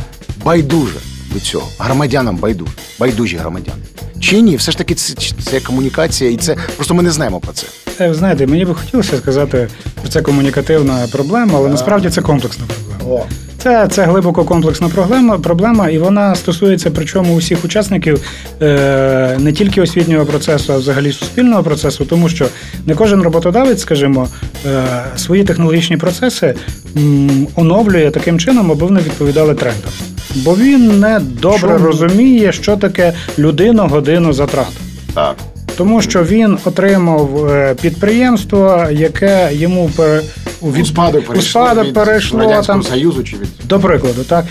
байдуже 0.43 0.99
до 1.35 1.41
цього? 1.41 1.67
Громадянам 1.79 2.35
байдуже, 2.37 2.71
байдужі 2.99 3.37
громадяни. 3.37 3.77
Чи 4.19 4.41
ні, 4.41 4.55
все 4.55 4.71
ж 4.71 4.77
таки 4.77 4.95
це, 4.95 5.13
це 5.43 5.59
комунікація, 5.59 6.31
і 6.31 6.37
це 6.37 6.55
просто 6.75 6.93
ми 6.93 7.03
не 7.03 7.11
знаємо 7.11 7.39
про 7.39 7.53
це. 7.53 7.67
Е, 8.01 8.13
Знаєте, 8.13 8.47
мені 8.47 8.65
би 8.65 8.73
хотілося 8.73 9.17
сказати, 9.17 9.67
що 10.01 10.09
це 10.11 10.21
комунікативна 10.21 11.07
проблема, 11.11 11.53
але 11.55 11.69
насправді 11.69 12.09
це 12.09 12.21
комплексна 12.21 12.65
проблема. 12.67 13.25
Це, 13.57 13.87
це 13.87 14.03
глибоко 14.05 14.43
комплексна 14.43 14.89
проблема, 14.89 15.37
проблема, 15.37 15.89
і 15.89 15.97
вона 15.97 16.35
стосується 16.35 16.91
причому 16.91 17.35
усіх 17.35 17.65
учасників 17.65 18.21
е, 18.61 19.37
не 19.39 19.53
тільки 19.53 19.81
освітнього 19.81 20.25
процесу, 20.25 20.73
а 20.73 20.77
взагалі 20.77 21.11
суспільного 21.11 21.63
процесу, 21.63 22.05
тому 22.05 22.29
що 22.29 22.47
не 22.85 22.95
кожен 22.95 23.21
роботодавець, 23.21 23.81
скажімо, 23.81 24.27
е, 24.65 24.83
свої 25.15 25.43
технологічні 25.43 25.97
процеси 25.97 26.55
м, 26.97 27.47
оновлює 27.55 28.11
таким 28.11 28.39
чином, 28.39 28.71
аби 28.71 28.85
вони 28.85 28.99
відповідали 28.99 29.55
трендам. 29.55 29.91
Бо 30.35 30.55
він 30.55 30.99
не 30.99 31.19
добре 31.19 31.59
Чому? 31.59 31.77
розуміє, 31.77 32.51
що 32.51 32.77
таке 32.77 33.13
людина 33.39 33.83
годину 33.83 34.33
затрат. 34.33 34.71
Так. 35.13 35.35
Тому 35.77 36.01
що 36.01 36.23
він 36.23 36.57
отримав 36.65 37.49
е, 37.49 37.75
підприємство, 37.81 38.85
яке 38.91 39.49
йому 39.53 39.91
пере... 39.95 40.21
у 40.61 40.67
У 40.67 40.85
спадок 40.85 41.25
перейшло, 41.25 41.49
спадок 41.49 41.85
від 41.85 41.93
перейшло 41.93 42.39
Радянського 42.39 42.81
там. 42.81 42.91
Союзу 42.91 43.23
чи 43.23 43.37
від 43.37 43.47
До 43.63 43.79
прикладу, 43.79 44.23
так. 44.23 44.45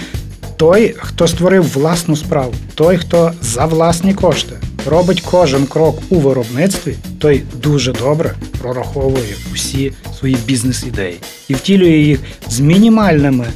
Той, 0.57 0.95
хто 0.99 1.29
створив 1.29 1.73
власну 1.75 2.17
справу, 2.17 2.55
той, 2.75 2.97
хто 2.97 3.33
за 3.43 3.67
власні 3.67 4.15
кошти 4.15 4.55
робить 4.87 5.21
кожен 5.21 5.67
крок 5.67 5.99
у 6.11 6.17
виробництві, 6.17 6.95
той 7.19 7.43
дуже 7.63 7.93
добре 7.93 8.35
прораховує 8.61 9.35
усі 9.53 9.93
свої 10.19 10.37
бізнес-ідеї 10.47 11.21
і 11.49 11.55
втілює 11.55 11.99
їх 11.99 12.19
з 12.49 12.61
мінімальними 12.61 13.47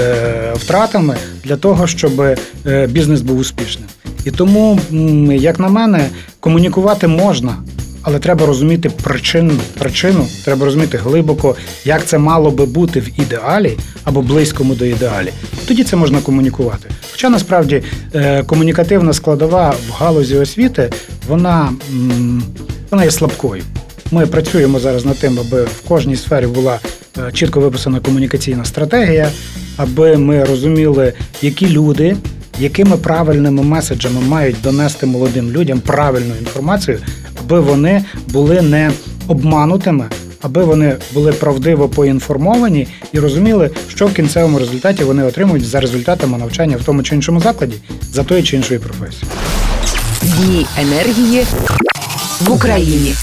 е, 0.00 0.52
втратами 0.54 1.16
для 1.44 1.56
того, 1.56 1.86
щоб 1.86 2.20
е, 2.20 2.36
бізнес 2.86 3.20
був 3.20 3.38
успішним. 3.38 3.88
І 4.24 4.30
тому, 4.30 4.80
як 5.32 5.58
на 5.58 5.68
мене, 5.68 6.08
комунікувати 6.40 7.06
можна, 7.06 7.56
але 8.08 8.18
треба 8.18 8.46
розуміти 8.46 8.90
причину, 9.02 9.52
причину, 9.78 10.26
треба 10.44 10.64
розуміти 10.64 10.98
глибоко, 10.98 11.56
як 11.84 12.04
це 12.06 12.18
мало 12.18 12.50
би 12.50 12.66
бути 12.66 13.00
в 13.00 13.20
ідеалі 13.20 13.78
або 14.04 14.22
близькому 14.22 14.74
до 14.74 14.84
ідеалі. 14.84 15.32
Тоді 15.66 15.84
це 15.84 15.96
можна 15.96 16.20
комунікувати. 16.20 16.88
Хоча 17.12 17.30
насправді 17.30 17.82
е, 18.14 18.42
комунікативна 18.42 19.12
складова 19.12 19.74
в 19.88 19.92
галузі 19.92 20.36
освіти, 20.36 20.90
вона, 21.28 21.72
вона 22.90 23.04
є 23.04 23.10
слабкою. 23.10 23.62
Ми 24.10 24.26
працюємо 24.26 24.80
зараз 24.80 25.04
над 25.04 25.18
тим, 25.18 25.38
аби 25.38 25.64
в 25.64 25.80
кожній 25.88 26.16
сфері 26.16 26.46
була 26.46 26.78
е, 27.18 27.32
чітко 27.32 27.60
виписана 27.60 28.00
комунікаційна 28.00 28.64
стратегія, 28.64 29.30
аби 29.76 30.16
ми 30.16 30.44
розуміли, 30.44 31.12
які 31.42 31.68
люди, 31.68 32.16
якими 32.58 32.96
правильними 32.96 33.62
меседжами 33.62 34.20
мають 34.20 34.56
донести 34.62 35.06
молодим 35.06 35.50
людям 35.50 35.80
правильну 35.80 36.34
інформацію, 36.40 36.98
аби 37.48 37.60
вони 37.60 38.04
були 38.28 38.62
не 38.62 38.92
обманутими, 39.28 40.08
аби 40.42 40.64
вони 40.64 40.96
були 41.14 41.32
правдиво 41.32 41.88
поінформовані 41.88 42.88
і 43.12 43.18
розуміли, 43.18 43.70
що 43.88 44.06
в 44.06 44.14
кінцевому 44.14 44.58
результаті 44.58 45.04
вони 45.04 45.24
отримують 45.24 45.66
за 45.66 45.80
результатами 45.80 46.38
навчання 46.38 46.76
в 46.76 46.84
тому 46.84 47.02
чи 47.02 47.14
іншому 47.14 47.40
закладі 47.40 47.74
за 48.12 48.24
тої 48.24 48.42
чи 48.42 48.56
іншої 48.56 48.80
професії. 48.80 49.30
Дні 50.22 50.66
енергії 50.78 51.46
в 52.40 52.52
Україні. 52.52 53.14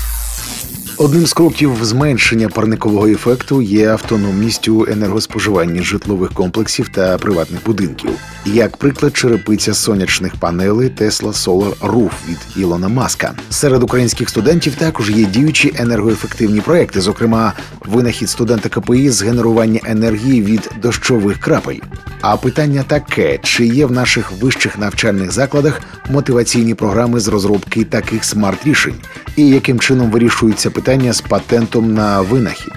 Одним 0.98 1.26
з 1.26 1.34
кроків 1.34 1.72
зменшення 1.82 2.50
парникового 2.50 3.08
ефекту 3.08 3.62
є 3.62 3.90
автономність 3.90 4.68
у 4.68 4.86
енергоспоживанні 4.92 5.82
житлових 5.82 6.34
комплексів 6.34 6.90
та 6.90 7.18
приватних 7.18 7.60
будинків. 7.66 8.12
Як 8.48 8.78
приклад, 8.78 9.18
черепиця 9.18 9.74
сонячних 9.74 10.36
панелей 10.36 10.90
Tesla 10.90 11.34
Solar 11.34 11.80
Roof 11.80 12.12
від 12.30 12.38
Ілона 12.56 12.88
Маска. 12.88 13.34
Серед 13.50 13.84
українських 13.84 14.30
студентів 14.30 14.76
також 14.76 15.10
є 15.10 15.26
діючі 15.26 15.74
енергоефективні 15.80 16.62
проекти, 16.62 17.02
зокрема, 17.02 17.54
винахід 17.86 18.30
студента 18.30 18.70
КПІ 18.70 19.10
з 19.10 19.24
генерування 19.24 19.80
енергії 19.84 20.42
від 20.42 20.70
дощових 20.82 21.40
крапель. 21.40 21.80
А 22.22 22.38
питання 22.38 22.84
таке: 22.88 23.40
чи 23.44 23.66
є 23.66 23.86
в 23.86 23.92
наших 23.92 24.32
вищих 24.32 24.78
навчальних 24.78 25.32
закладах 25.32 25.82
мотиваційні 26.10 26.74
програми 26.74 27.20
з 27.20 27.28
розробки 27.28 27.84
таких 27.84 28.26
смарт-рішень, 28.26 28.96
і 29.36 29.50
яким 29.50 29.80
чином 29.80 30.12
вирішується 30.12 30.70
питання 30.70 31.14
з 31.14 31.22
патентом 31.22 31.94
на 31.94 32.22
винахід? 32.22 32.74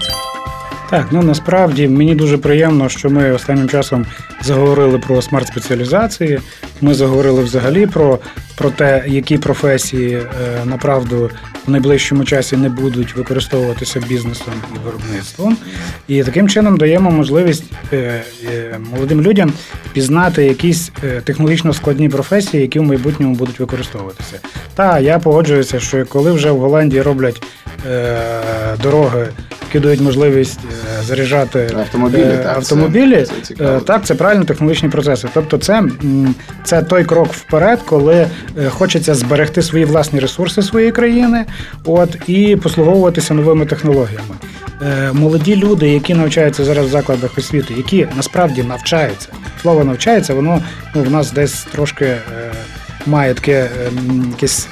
Так, 0.89 1.07
ну 1.11 1.21
насправді 1.21 1.87
мені 1.87 2.15
дуже 2.15 2.37
приємно, 2.37 2.89
що 2.89 3.09
ми 3.09 3.31
останнім 3.31 3.69
часом 3.69 4.05
заговорили 4.41 4.99
про 4.99 5.15
смарт-спеціалізації. 5.21 6.39
Ми 6.81 6.93
заговорили 6.93 7.43
взагалі 7.43 7.87
про 7.87 8.19
про 8.57 8.69
те, 8.69 9.03
які 9.07 9.37
професії 9.37 10.15
е, 10.15 10.25
направду 10.65 11.29
в 11.67 11.71
найближчому 11.71 12.23
часі 12.23 12.57
не 12.57 12.69
будуть 12.69 13.15
використовуватися 13.15 13.99
бізнесом 13.99 14.53
і 14.75 14.85
виробництвом. 14.85 15.57
І 16.07 16.23
таким 16.23 16.49
чином 16.49 16.77
даємо 16.77 17.11
можливість 17.11 17.63
е, 17.93 18.23
е, 18.45 18.79
молодим 18.91 19.21
людям 19.21 19.53
пізнати 19.93 20.45
якісь 20.45 20.91
технологічно 21.23 21.73
складні 21.73 22.09
професії, 22.09 22.61
які 22.61 22.79
в 22.79 22.83
майбутньому 22.83 23.35
будуть 23.35 23.59
використовуватися. 23.59 24.39
Та 24.75 24.99
я 24.99 25.19
погоджуюся, 25.19 25.79
що 25.79 26.05
коли 26.05 26.31
вже 26.31 26.51
в 26.51 26.59
Голландії 26.59 27.01
роблять 27.01 27.43
дороги 28.83 29.27
які 29.73 29.79
дають 29.79 30.01
можливість 30.01 30.59
е, 30.99 31.03
заряджати 31.03 31.71
автомобілі. 31.79 32.21
Е, 32.21 32.37
так, 32.37 32.57
автомобілі. 32.57 33.25
Це, 33.25 33.55
це 33.55 33.63
е, 33.65 33.79
так, 33.79 34.05
це 34.05 34.15
правильно 34.15 34.45
технологічні 34.45 34.89
процеси. 34.89 35.27
Тобто, 35.33 35.57
це 35.57 35.83
це 36.63 36.83
той 36.83 37.03
крок 37.03 37.33
вперед, 37.33 37.79
коли 37.85 38.27
хочеться 38.69 39.15
зберегти 39.15 39.61
свої 39.61 39.85
власні 39.85 40.19
ресурси 40.19 40.61
своєї 40.61 40.91
країни, 40.91 41.45
от 41.85 42.17
і 42.27 42.55
послуговуватися 42.55 43.33
новими 43.33 43.65
технологіями. 43.65 44.35
Молоді 45.13 45.55
люди, 45.55 45.89
які 45.89 46.13
навчаються 46.13 46.63
зараз 46.63 46.85
в 46.85 46.89
закладах 46.89 47.37
освіти, 47.37 47.73
які 47.77 48.07
насправді 48.15 48.63
навчаються. 48.63 49.29
Слово 49.61 49.83
навчається, 49.83 50.33
воно 50.33 50.61
ну, 50.95 51.03
в 51.03 51.11
нас 51.11 51.31
десь 51.31 51.63
трошки 51.71 52.15
має 53.05 53.33
таке 53.33 53.69
якесь 54.31 54.67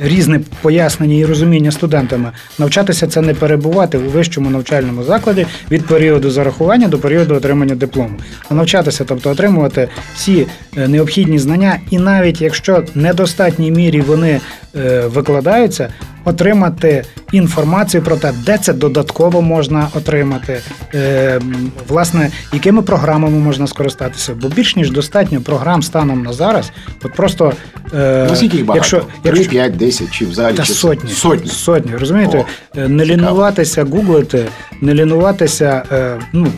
різне 0.00 0.40
пояснення 0.60 1.14
і 1.14 1.24
розуміння 1.24 1.70
студентами. 1.70 2.32
Навчатися 2.58 3.06
це 3.06 3.20
не 3.20 3.34
перебувати 3.34 3.98
у 3.98 4.10
вищому 4.10 4.50
навчальному 4.50 5.04
закладі 5.04 5.46
від 5.70 5.86
періоду 5.86 6.30
зарахування 6.30 6.88
до 6.88 6.98
періоду 6.98 7.34
отримання 7.34 7.74
диплому. 7.74 8.14
А 8.48 8.54
навчатися, 8.54 9.04
тобто 9.04 9.30
отримувати 9.30 9.88
всі 10.14 10.46
е, 10.76 10.88
необхідні 10.88 11.38
знання, 11.38 11.80
і 11.90 11.98
навіть 11.98 12.40
якщо 12.40 12.84
недостатній 12.94 13.70
мірі 13.70 14.00
вони 14.00 14.40
е, 14.76 15.06
викладаються, 15.06 15.88
отримати 16.24 17.04
інформацію 17.32 18.02
про 18.02 18.16
те, 18.16 18.32
де 18.46 18.58
це 18.58 18.72
додатково 18.72 19.42
можна 19.42 19.88
отримати, 19.94 20.60
е, 20.94 21.40
власне, 21.88 22.30
якими 22.52 22.82
програмами 22.82 23.38
можна 23.38 23.66
скористатися. 23.66 24.34
Бо 24.42 24.48
більш 24.48 24.76
ніж 24.76 24.90
достатньо 24.90 25.40
програм 25.40 25.82
станом 25.82 26.22
на 26.22 26.32
зараз, 26.32 26.72
от 27.04 27.12
просто 27.12 27.52
Наскільки 27.92 28.56
їх 28.56 28.66
багато? 28.66 28.96
Якщо, 28.96 29.02
якщо 29.24 29.44
3, 29.44 29.50
5, 29.50 29.76
10 29.76 30.10
чи 30.10 30.26
взагалі 30.26 30.56
та 30.56 30.62
чи 30.62 30.72
сотні, 30.72 31.10
сотні. 31.10 31.50
Сотні, 31.50 31.96
розумієте? 31.96 32.38
О, 32.38 32.44
е, 32.80 32.88
не 32.88 33.04
лінуватися, 33.04 33.84
гуглити, 33.84 34.48
не 34.80 34.94
лінуватися, 34.94 35.82
е, 35.92 36.18
ну. 36.32 36.52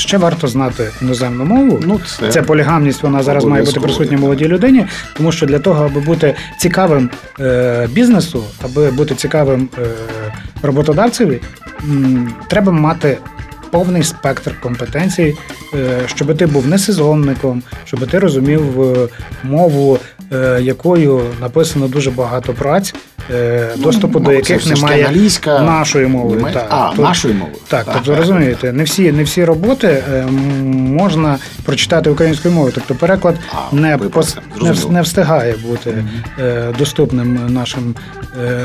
Ще 0.00 0.18
варто 0.18 0.48
знати 0.48 0.90
іноземну 1.02 1.44
мову. 1.44 1.80
Ну, 1.86 2.00
це, 2.06 2.28
це 2.28 2.42
полігамність, 2.42 3.02
вона 3.02 3.22
зараз 3.22 3.44
має 3.44 3.62
бути 3.62 3.80
присутня 3.80 4.18
молодій 4.18 4.44
людині, 4.48 4.86
тому 5.16 5.32
що 5.32 5.46
для 5.46 5.58
того, 5.58 5.84
аби 5.84 6.00
бути 6.00 6.34
цікавим 6.58 7.10
е, 7.40 7.88
бізнесу, 7.92 8.44
аби 8.64 8.90
бути 8.90 9.14
цікавим 9.14 9.68
е, 9.78 9.86
роботодавцеві, 10.62 11.40
м, 11.84 12.34
треба 12.48 12.72
мати 12.72 13.18
повний 13.70 14.02
спектр 14.02 14.60
компетенцій, 14.60 15.36
е, 15.74 16.00
щоб 16.06 16.36
ти 16.36 16.46
був 16.46 16.66
не 16.66 16.78
сезонником, 16.78 17.62
щоб 17.84 18.06
ти 18.06 18.18
розумів 18.18 18.82
е, 18.82 19.08
мову, 19.42 19.98
якою 20.60 21.22
написано 21.40 21.88
дуже 21.88 22.10
багато 22.10 22.52
праць, 22.52 22.94
ну, 23.30 23.82
доступу 23.82 24.18
ну, 24.18 24.24
до 24.24 24.32
яких 24.32 24.66
немає 24.66 25.06
англійська, 25.06 25.60
нашої 25.62 26.06
мови. 26.06 26.36
Немає? 26.36 26.54
Так, 26.54 26.66
а, 26.70 26.90
Тут, 26.90 27.04
нашої 27.04 27.34
мови. 27.34 27.52
Так, 27.68 27.84
так 27.84 27.94
тобто 27.94 28.14
розумієте, 28.14 28.72
не 28.72 28.82
всі 28.84 29.12
не 29.12 29.22
всі 29.22 29.44
роботи 29.44 30.02
можна 30.72 31.38
прочитати 31.64 32.10
українською 32.10 32.54
мовою. 32.54 32.72
Тобто 32.74 32.94
переклад 32.94 33.36
а, 33.52 33.76
не 33.76 33.98
пос, 33.98 34.36
не, 34.60 34.74
не 34.90 35.02
встигає 35.02 35.54
бути 35.68 35.90
mm-hmm. 35.90 36.76
доступним 36.78 37.46
нашим 37.48 37.94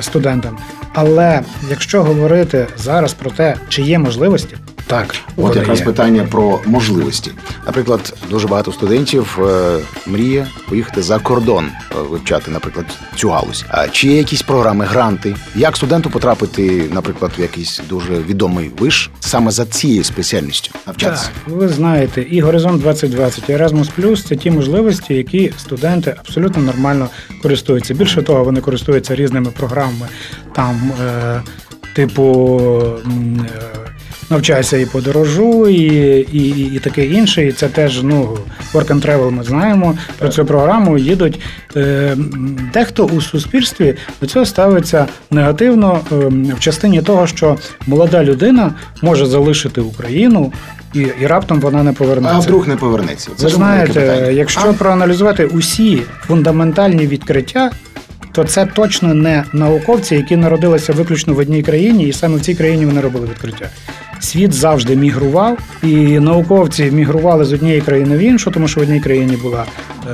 студентам. 0.01 0.57
Але 0.93 1.41
якщо 1.69 2.03
говорити 2.03 2.67
зараз 2.77 3.13
про 3.13 3.31
те, 3.31 3.55
чи 3.69 3.81
є 3.81 3.99
можливості. 3.99 4.57
Так, 4.87 5.15
от 5.37 5.55
якраз 5.55 5.79
є. 5.79 5.85
питання 5.85 6.27
про 6.31 6.59
можливості. 6.65 7.31
Наприклад, 7.65 8.13
дуже 8.29 8.47
багато 8.47 8.71
студентів 8.71 9.39
е, 9.41 9.77
мріє 10.07 10.47
поїхати 10.69 11.01
за 11.01 11.19
кордон, 11.19 11.65
е, 11.65 11.95
вивчати, 12.09 12.51
наприклад, 12.51 12.85
цю 13.15 13.29
галузь. 13.29 13.65
А 13.69 13.87
чи 13.87 14.07
є 14.07 14.17
якісь 14.17 14.41
програми, 14.41 14.85
гранти? 14.85 15.35
Як 15.55 15.77
студенту 15.77 16.09
потрапити, 16.09 16.89
наприклад, 16.93 17.31
в 17.37 17.41
якийсь 17.41 17.81
дуже 17.89 18.13
відомий 18.13 18.71
виш 18.79 19.09
саме 19.19 19.51
за 19.51 19.65
цією 19.65 20.03
спеціальністю 20.03 20.71
навчатися? 20.87 21.25
Так, 21.45 21.55
Ви 21.55 21.67
знаєте, 21.67 22.21
і 22.21 22.41
горизонт 22.41 22.81
2020, 22.81 23.49
і 23.49 23.53
Erasmus+,– 23.53 24.23
це 24.27 24.35
ті 24.35 24.51
можливості, 24.51 25.13
які 25.13 25.53
студенти 25.57 26.15
абсолютно 26.19 26.63
нормально 26.63 27.09
користуються. 27.41 27.93
Більше 27.93 28.21
того, 28.21 28.43
вони 28.43 28.61
користуються 28.61 29.15
різними 29.15 29.51
програмами 29.51 30.07
там, 30.55 30.91
е, 31.01 31.41
типу. 31.95 32.51
Навчайся 34.29 34.77
і 34.77 34.85
подорожуй, 34.85 35.73
і 35.73 36.37
і, 36.37 36.75
і 36.75 36.79
таке 36.79 37.05
інше. 37.05 37.45
І 37.45 37.51
це 37.51 37.67
теж 37.67 38.03
ну, 38.03 38.37
work 38.73 38.87
and 38.87 39.05
travel 39.05 39.31
ми 39.31 39.43
знаємо 39.43 39.97
про 40.19 40.29
цю 40.29 40.45
програму. 40.45 40.97
Їдуть. 40.97 41.39
Е, 41.75 42.17
дехто 42.73 43.05
у 43.05 43.21
суспільстві 43.21 43.95
до 44.21 44.27
цього 44.27 44.45
ставиться 44.45 45.05
негативно 45.31 45.99
е, 46.11 46.15
в 46.55 46.59
частині 46.59 47.01
того, 47.01 47.27
що 47.27 47.57
молода 47.87 48.23
людина 48.23 48.73
може 49.01 49.25
залишити 49.25 49.81
Україну. 49.81 50.53
І 50.93 51.07
і 51.21 51.27
раптом 51.27 51.59
вона 51.59 51.83
не 51.83 51.93
повернеться. 51.93 52.37
А 52.37 52.39
вдруг 52.39 52.67
не 52.67 52.75
повернеться. 52.75 53.29
Це 53.35 53.43
Ви 53.43 53.51
знаєте, 53.51 54.29
якщо 54.33 54.61
а? 54.69 54.73
проаналізувати 54.73 55.45
усі 55.45 56.01
фундаментальні 56.27 57.07
відкриття, 57.07 57.71
то 58.31 58.43
це 58.43 58.65
точно 58.65 59.13
не 59.13 59.43
науковці, 59.53 60.15
які 60.15 60.35
народилися 60.35 60.93
виключно 60.93 61.33
в 61.33 61.37
одній 61.37 61.63
країні, 61.63 62.07
і 62.07 62.13
саме 62.13 62.37
в 62.37 62.41
цій 62.41 62.55
країні 62.55 62.85
вони 62.85 63.01
робили 63.01 63.27
відкриття 63.27 63.69
світ 64.25 64.53
завжди 64.53 64.95
мігрував, 64.95 65.57
і 65.83 66.19
науковці 66.19 66.91
мігрували 66.91 67.45
з 67.45 67.53
однієї 67.53 67.81
країни 67.81 68.17
в 68.17 68.19
іншу, 68.19 68.51
тому 68.51 68.67
що 68.67 68.79
в 68.79 68.83
одній 68.83 68.99
країні 68.99 69.37
була 69.37 69.65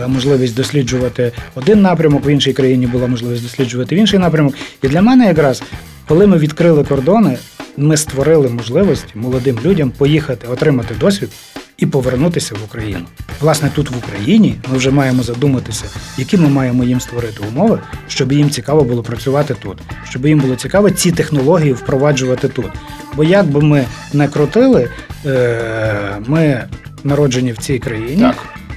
е, 0.04 0.08
можливість 0.08 0.56
досліджувати 0.56 1.32
один 1.56 1.82
напрямок, 1.82 2.26
в 2.26 2.30
іншій 2.30 2.54
країні 2.54 2.88
була 2.88 3.08
можливість 3.08 3.44
досліджувати 3.44 3.96
інший 3.96 4.20
напрямок. 4.20 4.54
І 4.84 4.88
для 4.88 5.02
мене 5.02 5.26
якраз, 5.26 5.64
коли 6.08 6.28
ми 6.28 6.38
відкрили 6.38 6.84
кордони, 6.84 7.38
ми 7.78 7.98
створили 7.98 8.50
можливість 8.50 9.16
молодим 9.16 9.60
людям 9.66 9.92
поїхати, 9.92 10.48
отримати 10.48 10.96
досвід 11.00 11.30
і 11.78 11.86
повернутися 11.86 12.56
в 12.56 12.64
Україну. 12.66 13.06
Власне, 13.40 13.72
тут 13.76 13.90
в 13.90 13.98
Україні 13.98 14.56
ми 14.72 14.78
вже 14.78 14.92
маємо 14.92 15.24
задуматися, 15.24 15.86
які 16.18 16.38
ми 16.38 16.50
маємо 16.50 16.84
їм 16.84 17.00
створити 17.02 17.44
умови, 17.52 17.80
щоб 18.08 18.32
їм 18.32 18.50
цікаво 18.50 18.84
було 18.84 19.04
працювати 19.04 19.56
тут, 19.62 19.78
щоб 20.10 20.26
їм 20.26 20.40
було 20.40 20.56
цікаво 20.56 20.90
ці 20.90 21.12
технології 21.12 21.74
впроваджувати 21.74 22.48
тут. 22.48 22.70
Бо 23.16 23.24
як 23.24 23.46
би 23.46 23.62
ми 23.62 23.86
не 24.14 24.28
крутили, 24.28 24.90
е, 25.26 26.18
ми 26.28 26.64
народжені 27.04 27.52
в 27.52 27.58
цій 27.58 27.80
країні. 27.80 28.22
Так. 28.22 28.36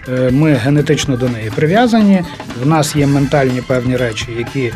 Е, 0.09 0.31
ми 0.31 0.53
генетично 0.53 1.16
до 1.16 1.29
неї 1.29 1.51
прив'язані. 1.55 2.23
В 2.62 2.66
нас 2.66 2.97
є 2.97 3.07
ментальні 3.07 3.61
певні 3.61 3.97
речі, 3.97 4.27
які 4.38 4.61
е, 4.61 4.73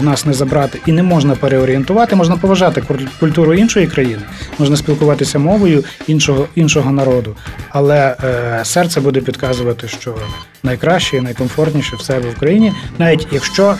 в 0.00 0.04
нас 0.04 0.26
не 0.26 0.32
забрати, 0.32 0.78
і 0.86 0.92
не 0.92 1.02
можна 1.02 1.34
переорієнтувати. 1.34 2.16
Можна 2.16 2.36
поважати 2.36 2.82
культуру 3.20 3.54
іншої 3.54 3.86
країни, 3.86 4.22
можна 4.58 4.76
спілкуватися 4.76 5.38
мовою 5.38 5.84
іншого 6.06 6.48
іншого 6.54 6.92
народу, 6.92 7.36
але 7.70 8.16
е, 8.24 8.60
серце 8.64 9.00
буде 9.00 9.20
підказувати, 9.20 9.88
що 9.88 10.14
найкраще 10.62 11.16
і 11.16 11.20
найкомфортніше 11.20 11.96
в 11.96 12.00
себе 12.00 12.28
в 12.28 12.32
Україні, 12.36 12.72
навіть 12.98 13.26
якщо 13.32 13.74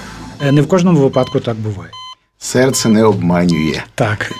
не 0.52 0.62
в 0.62 0.68
кожному 0.68 1.00
випадку 1.00 1.40
так 1.40 1.56
буває. 1.56 1.90
Серце 2.38 2.88
не 2.88 3.04
обманює. 3.04 3.82
Так. 3.94 4.32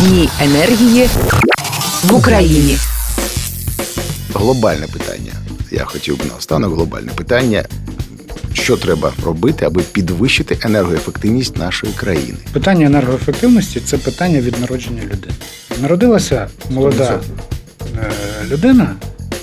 Дні 0.00 0.28
енергії 0.40 1.08
в 2.04 2.14
Україні. 2.14 2.76
Глобальне 4.34 4.86
питання. 4.86 5.32
Я 5.70 5.84
хотів 5.84 6.18
би 6.18 6.24
наостанок 6.24 6.74
глобальне 6.74 7.12
питання. 7.12 7.64
Що 8.52 8.76
треба 8.76 9.12
робити, 9.24 9.64
аби 9.64 9.82
підвищити 9.82 10.58
енергоефективність 10.62 11.56
нашої 11.56 11.92
країни? 11.92 12.38
Питання 12.52 12.86
енергоефективності 12.86 13.80
це 13.80 13.98
питання 13.98 14.40
від 14.40 14.60
народження 14.60 15.02
людини. 15.02 15.34
Народилася 15.82 16.48
молода 16.70 17.20
е, 17.98 18.10
людина, 18.50 18.96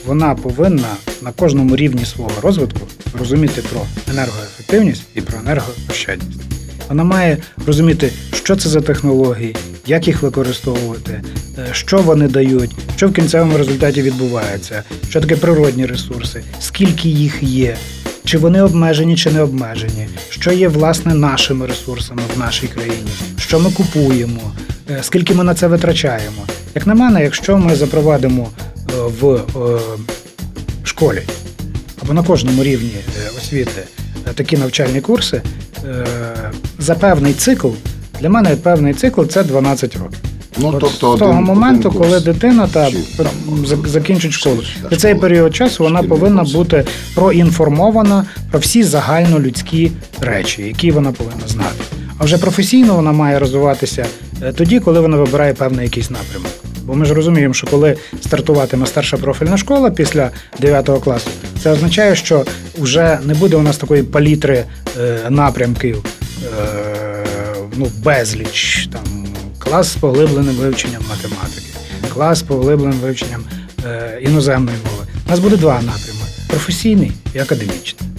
вона 0.05 0.35
повинна 0.35 0.95
на 1.21 1.31
кожному 1.31 1.75
рівні 1.75 2.05
свого 2.05 2.31
розвитку 2.41 2.79
розуміти 3.19 3.61
про 3.71 3.81
енергоефективність 4.11 5.03
і 5.15 5.21
про 5.21 5.39
енергоощадність. 5.39 6.41
Вона 6.89 7.03
має 7.03 7.37
розуміти, 7.65 8.11
що 8.33 8.55
це 8.55 8.69
за 8.69 8.81
технології, 8.81 9.55
як 9.87 10.07
їх 10.07 10.21
використовувати, 10.21 11.21
е, 11.57 11.67
що 11.71 11.97
вони 11.97 12.27
дають, 12.27 12.71
що 12.95 13.07
в 13.07 13.13
кінцевому 13.13 13.57
результаті 13.57 14.01
відбувається, 14.01 14.83
що 15.09 15.21
таке 15.21 15.35
природні 15.35 15.85
ресурси, 15.85 16.43
скільки 16.59 17.09
їх 17.09 17.43
є, 17.43 17.77
чи 18.25 18.37
вони 18.37 18.61
обмежені, 18.61 19.15
чи 19.15 19.31
не 19.31 19.41
обмежені, 19.41 20.07
що 20.29 20.51
є 20.51 20.67
власне 20.67 21.13
нашими 21.13 21.67
ресурсами 21.67 22.21
в 22.35 22.39
нашій 22.39 22.67
країні, 22.67 23.11
що 23.39 23.59
ми 23.59 23.71
купуємо, 23.71 24.51
е, 24.89 24.99
скільки 25.01 25.33
ми 25.33 25.43
на 25.43 25.55
це 25.55 25.67
витрачаємо. 25.67 26.45
Як 26.75 26.87
на 26.87 26.93
мене, 26.93 27.23
якщо 27.23 27.57
ми 27.57 27.75
запровадимо 27.75 28.49
е, 28.75 28.93
в 29.21 29.41
школі 30.83 31.21
або 32.01 32.13
на 32.13 32.23
кожному 32.23 32.63
рівні 32.63 32.91
освіти 33.37 33.83
такі 34.35 34.57
навчальні 34.57 35.01
курси 35.01 35.41
за 36.79 36.95
певний 36.95 37.33
цикл. 37.33 37.67
Для 38.21 38.29
мене 38.29 38.55
певний 38.55 38.93
цикл 38.93 39.23
це 39.23 39.43
12 39.43 39.95
років. 39.95 40.19
Ну, 40.59 40.67
От 40.67 40.79
тобто 40.79 41.15
з 41.15 41.19
того 41.19 41.31
один- 41.31 41.43
моменту, 41.43 41.89
один 41.89 42.01
коли 42.01 42.19
дитина 42.19 42.67
та 42.67 42.91
Чи, 42.91 42.97
там, 43.17 43.65
закінчить 43.85 44.31
школу. 44.31 44.63
за 44.83 44.89
За 44.89 44.95
цей 44.95 45.15
період 45.15 45.55
часу 45.55 45.83
вона 45.83 46.03
повинна 46.03 46.43
бути 46.43 46.85
проінформована 47.15 48.25
про 48.51 48.59
всі 48.59 48.83
загальнолюдські 48.83 49.91
речі, 50.21 50.61
які 50.61 50.91
вона 50.91 51.11
повинна 51.11 51.47
знати. 51.47 51.75
А 52.17 52.23
вже 52.23 52.37
професійно 52.37 52.95
вона 52.95 53.11
має 53.11 53.39
розвиватися 53.39 54.05
е, 54.43 54.51
тоді, 54.53 54.79
коли 54.79 54.99
вона 54.99 55.17
вибирає 55.17 55.53
певний 55.53 55.85
якийсь 55.85 56.09
напрямок. 56.09 56.51
Бо 56.83 56.95
ми 56.95 57.05
ж 57.05 57.13
розуміємо, 57.13 57.53
що 57.53 57.67
коли 57.67 57.95
стартуватиме 58.21 58.85
старша 58.85 59.17
профільна 59.17 59.57
школа 59.57 59.91
після 59.91 60.29
9 60.59 60.89
класу, 61.03 61.29
це 61.63 61.71
означає, 61.71 62.15
що 62.15 62.45
вже 62.77 63.19
не 63.25 63.33
буде 63.33 63.57
у 63.57 63.61
нас 63.61 63.77
такої 63.77 64.03
палітри 64.03 64.63
е, 65.01 65.17
напрямків, 65.29 66.03
е, 66.43 66.96
ну, 67.77 67.87
безліч 68.03 68.89
там 68.91 69.25
клас 69.59 69.87
з 69.87 69.95
поглибленим 69.95 70.55
вивченням 70.55 71.01
математики, 71.09 71.67
клас 72.13 72.39
з 72.39 72.41
поглибленим 72.41 72.99
вивченням 72.99 73.43
е, 73.85 74.19
іноземної 74.21 74.77
мови. 74.77 75.07
У 75.27 75.29
нас 75.29 75.39
буде 75.39 75.57
два 75.57 75.73
напрями: 75.73 76.25
професійний 76.47 77.11
і 77.35 77.39
академічний. 77.39 78.11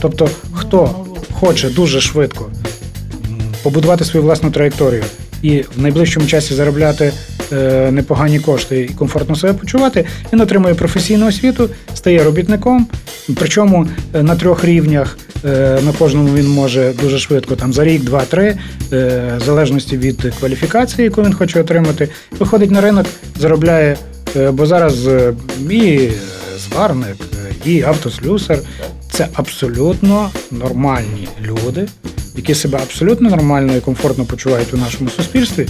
Тобто, 0.00 0.30
хто 0.52 1.06
хоче 1.32 1.70
дуже 1.70 2.00
швидко 2.00 2.50
побудувати 3.62 4.04
свою 4.04 4.24
власну 4.24 4.50
траєкторію 4.50 5.04
і 5.42 5.64
в 5.76 5.82
найближчому 5.82 6.26
часі 6.26 6.54
заробляти 6.54 7.12
е, 7.52 7.90
непогані 7.90 8.40
кошти 8.40 8.80
і 8.80 8.88
комфортно 8.88 9.36
себе 9.36 9.52
почувати, 9.52 10.04
він 10.32 10.40
отримує 10.40 10.74
професійну 10.74 11.28
освіту, 11.28 11.70
стає 11.94 12.24
робітником. 12.24 12.86
Причому 13.36 13.86
е, 14.14 14.22
на 14.22 14.36
трьох 14.36 14.64
рівнях 14.64 15.18
на 15.84 15.92
кожному 15.98 16.34
він 16.34 16.48
може 16.48 16.92
дуже 17.02 17.18
швидко, 17.18 17.56
там 17.56 17.72
за 17.72 17.84
рік, 17.84 18.02
два-три, 18.04 18.56
е, 18.92 19.32
в 19.40 19.44
залежності 19.44 19.96
від 19.96 20.32
кваліфікації, 20.40 21.04
яку 21.04 21.22
він 21.22 21.32
хоче 21.34 21.60
отримати, 21.60 22.08
виходить 22.38 22.70
на 22.70 22.80
ринок, 22.80 23.06
заробляє, 23.40 23.96
е, 24.36 24.50
бо 24.50 24.66
зараз 24.66 25.06
е, 25.06 25.34
і 25.70 25.80
е, 25.96 26.10
зварник, 26.58 27.16
е, 27.66 27.70
і 27.70 27.82
автослюсар 27.82 28.58
це 29.10 29.28
абсолютно 29.34 30.30
нормальні 30.50 31.28
люди, 31.42 31.88
які 32.36 32.54
себе 32.54 32.78
абсолютно 32.82 33.30
нормально 33.30 33.76
і 33.76 33.80
комфортно 33.80 34.24
почувають 34.24 34.74
у 34.74 34.76
нашому 34.76 35.10
суспільстві. 35.10 35.66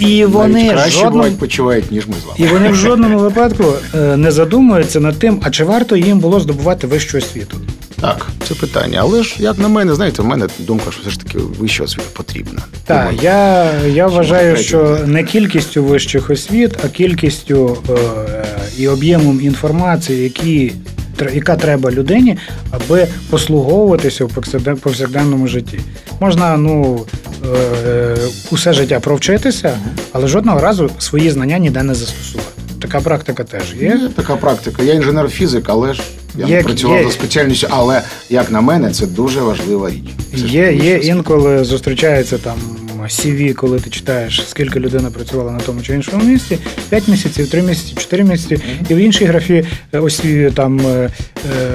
І 0.00 0.24
вони 0.24 0.54
Навіть 0.54 0.70
краще 0.70 0.90
жодному, 0.90 1.12
бувають 1.16 1.38
почувають, 1.38 1.90
ніж 1.92 2.06
ми 2.06 2.14
з 2.22 2.24
вами. 2.24 2.36
і 2.38 2.46
вони 2.54 2.68
в 2.68 2.74
жодному 2.74 3.18
випадку 3.28 3.64
е, 3.94 4.16
не 4.16 4.30
задумуються 4.30 5.00
над 5.00 5.18
тим, 5.18 5.40
а 5.44 5.50
чи 5.50 5.64
варто 5.64 5.96
їм 5.96 6.18
було 6.18 6.40
здобувати 6.40 6.86
вищу 6.86 7.18
освіту. 7.18 7.56
Так, 8.00 8.26
це 8.48 8.54
питання. 8.54 8.98
Але 9.02 9.22
ж, 9.22 9.34
як 9.38 9.58
на 9.58 9.68
мене, 9.68 9.94
знаєте, 9.94 10.22
в 10.22 10.24
мене 10.24 10.46
думка, 10.58 10.90
що 10.90 11.00
все 11.00 11.10
ж 11.10 11.20
таки 11.20 11.38
вища 11.38 11.84
освіта 11.84 12.06
потрібна. 12.12 12.60
Так, 12.84 12.98
Думаю, 13.10 13.18
я, 13.22 13.72
я 13.86 14.06
вважаю, 14.06 14.56
що 14.56 14.98
не 15.06 15.24
кількістю 15.24 15.84
вищих 15.84 16.30
освіт, 16.30 16.72
а 16.84 16.88
кількістю 16.88 17.78
е, 17.90 17.94
і 18.78 18.88
об'ємом 18.88 19.40
інформації, 19.40 20.22
які, 20.22 20.72
яка 21.34 21.56
треба 21.56 21.90
людині, 21.90 22.38
аби 22.70 23.06
послуговуватися 23.30 24.24
в 24.24 24.28
повсякден- 24.28 24.76
повсякденному 24.76 25.46
житті. 25.48 25.80
Можна 26.20 26.56
ну, 26.56 27.04
е, 27.86 28.16
усе 28.50 28.72
життя 28.72 29.00
провчитися, 29.00 29.78
але 30.12 30.26
жодного 30.28 30.60
разу 30.60 30.90
свої 30.98 31.30
знання 31.30 31.58
ніде 31.58 31.82
не 31.82 31.94
застосувати. 31.94 32.48
Така 32.80 33.00
практика 33.00 33.44
теж 33.44 33.74
є. 33.80 33.88
Є 33.88 34.10
така 34.16 34.36
практика. 34.36 34.82
Я 34.82 34.94
інженер-фізик, 34.94 35.62
але 35.66 35.94
ж 35.94 36.02
я 36.34 36.46
Є- 36.46 36.62
працював 36.62 36.98
є. 36.98 37.04
за 37.04 37.10
спеціальністю. 37.10 37.66
Але 37.70 38.02
як 38.30 38.50
на 38.50 38.60
мене, 38.60 38.90
це 38.90 39.06
дуже 39.06 39.40
важлива 39.40 39.90
річ. 39.90 40.04
Це 40.30 40.38
Є, 40.38 40.72
є 40.72 40.96
інколи 40.96 41.64
зустрічається 41.64 42.38
там 42.38 42.58
CV, 43.08 43.54
коли 43.54 43.80
ти 43.80 43.90
читаєш, 43.90 44.44
скільки 44.48 44.80
людина 44.80 45.10
працювала 45.10 45.52
на 45.52 45.58
тому 45.58 45.82
чи 45.82 45.94
іншому 45.94 46.24
місці, 46.24 46.58
5 46.88 47.08
місяців, 47.08 47.50
3 47.50 47.62
місяці, 47.62 47.94
4 47.96 48.24
місяці. 48.24 48.60
І 48.88 48.94
в 48.94 48.96
іншій 48.96 49.24
графі 49.24 49.64
е, 50.24 50.50
там 50.54 50.80
е, 50.80 51.10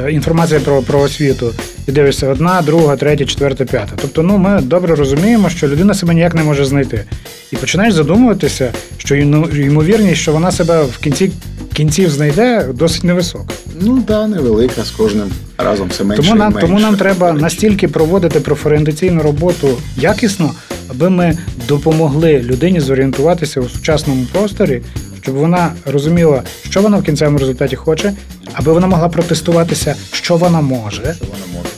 е, 0.06 0.12
інформація 0.12 0.60
про, 0.60 0.82
про 0.82 1.00
освіту. 1.00 1.54
І 1.88 1.92
дивишся 1.92 2.30
одна, 2.30 2.62
друга, 2.62 2.96
третя, 2.96 3.26
четверта, 3.26 3.66
п'ята. 3.66 3.92
Тобто, 4.02 4.24
ну 4.24 4.38
ми 4.38 4.62
добре 4.62 4.96
розуміємо, 4.96 5.50
що 5.50 5.68
людина 5.68 5.94
себе 5.94 6.14
ніяк 6.14 6.36
не 6.36 6.44
може 6.44 6.66
знайти. 6.66 7.06
І 7.52 7.56
починаєш 7.56 7.94
задумуватися, 7.94 8.72
що 8.98 9.16
ймовірність, 9.16 10.22
що 10.22 10.32
вона 10.32 10.52
себе 10.52 10.84
в 10.84 10.98
кінці 10.98 11.32
кінців 11.74 12.10
знайде, 12.10 12.68
досить 12.74 13.04
невисока. 13.04 13.46
Ну 13.82 13.96
так, 13.96 14.06
да, 14.06 14.28
невелика 14.28 14.84
з 14.84 14.92
кожним 14.92 15.32
разом 15.58 15.88
все 15.88 16.04
менше. 16.04 16.24
Тому 16.24 16.36
і 16.36 16.40
менше. 16.40 16.60
тому 16.60 16.80
нам 16.80 16.96
треба 16.96 17.34
настільки 17.34 17.88
проводити 17.88 18.40
профорієнтаційну 18.40 19.22
роботу 19.22 19.68
якісно, 19.98 20.54
аби 20.90 21.10
ми 21.10 21.38
допомогли 21.68 22.40
людині 22.40 22.80
зорієнтуватися 22.80 23.62
у 23.62 23.70
сучасному 23.70 24.26
просторі, 24.32 24.82
щоб 25.24 25.36
вона 25.36 25.72
розуміла, 25.86 26.44
що 26.70 26.82
вона 26.82 26.98
в 26.98 27.04
кінцевому 27.04 27.38
результаті 27.38 27.76
хоче, 27.76 28.14
аби 28.54 28.74
вона 28.74 28.88
могла 28.88 29.10
протестуватися, 29.10 29.96
що 30.12 30.36
вона 30.38 30.62
може. 30.62 31.16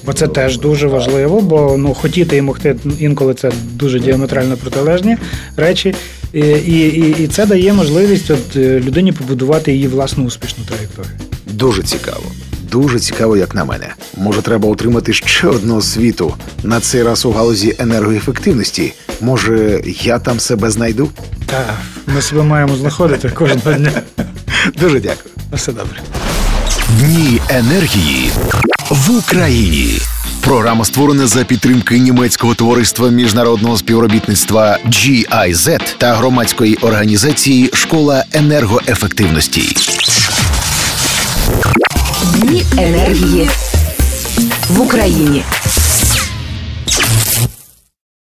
Бо 0.05 0.13
це 0.13 0.27
теж 0.27 0.60
дуже 0.60 0.88
важливо, 0.88 1.41
бо 1.41 1.75
ну 1.77 1.93
хотіти 1.93 2.38
і 2.38 2.41
могти 2.41 2.75
інколи 2.99 3.34
це 3.34 3.51
дуже 3.73 3.99
діаметрально 3.99 4.58
протилежні 4.58 5.17
речі. 5.58 5.95
І, 6.34 6.39
і, 6.39 7.15
і, 7.23 7.27
це 7.27 7.45
дає 7.45 7.73
можливість 7.73 8.31
от 8.31 8.55
е, 8.55 8.79
людині 8.79 9.12
побудувати 9.12 9.73
її 9.73 9.88
власну 9.88 10.25
успішну 10.25 10.63
траєкторію. 10.65 11.12
Дуже 11.45 11.84
цікаво. 11.84 12.23
Дуже 12.71 12.99
цікаво, 12.99 13.38
як 13.38 13.56
на 13.56 13.65
мене. 13.65 13.93
Може, 14.17 14.41
треба 14.41 14.69
отримати 14.69 15.13
ще 15.13 15.47
одну 15.47 15.75
освіту 15.75 16.34
на 16.63 16.80
цей 16.80 17.04
раз 17.04 17.25
у 17.25 17.32
галузі 17.32 17.75
енергоефективності. 17.80 18.93
Може, 19.21 19.82
я 19.86 20.19
там 20.19 20.39
себе 20.39 20.71
знайду? 20.71 21.10
Та 21.45 21.78
ми 22.08 22.21
себе 22.21 22.43
маємо 22.43 22.75
знаходити 22.75 23.30
кожного 23.30 23.73
дня. 23.73 23.91
Дуже 24.80 24.99
дякую. 24.99 25.36
Все 25.54 25.71
добре. 25.71 26.01
Дні 26.99 27.41
енергії 27.49 28.32
в 28.89 29.17
Україні. 29.17 29.99
Програма 30.41 30.86
створена 30.86 31.28
за 31.28 31.43
підтримки 31.43 31.99
німецького 31.99 32.56
товариства 32.56 33.10
міжнародного 33.10 33.78
співробітництва 33.78 34.78
GIZ 34.86 35.80
та 35.97 36.13
громадської 36.13 36.75
організації 36.75 37.69
Школа 37.73 38.23
енергоефективності. 38.34 39.75
Дні 42.34 42.66
енергії 42.78 43.50
в 44.70 44.82
Україні. 44.82 45.44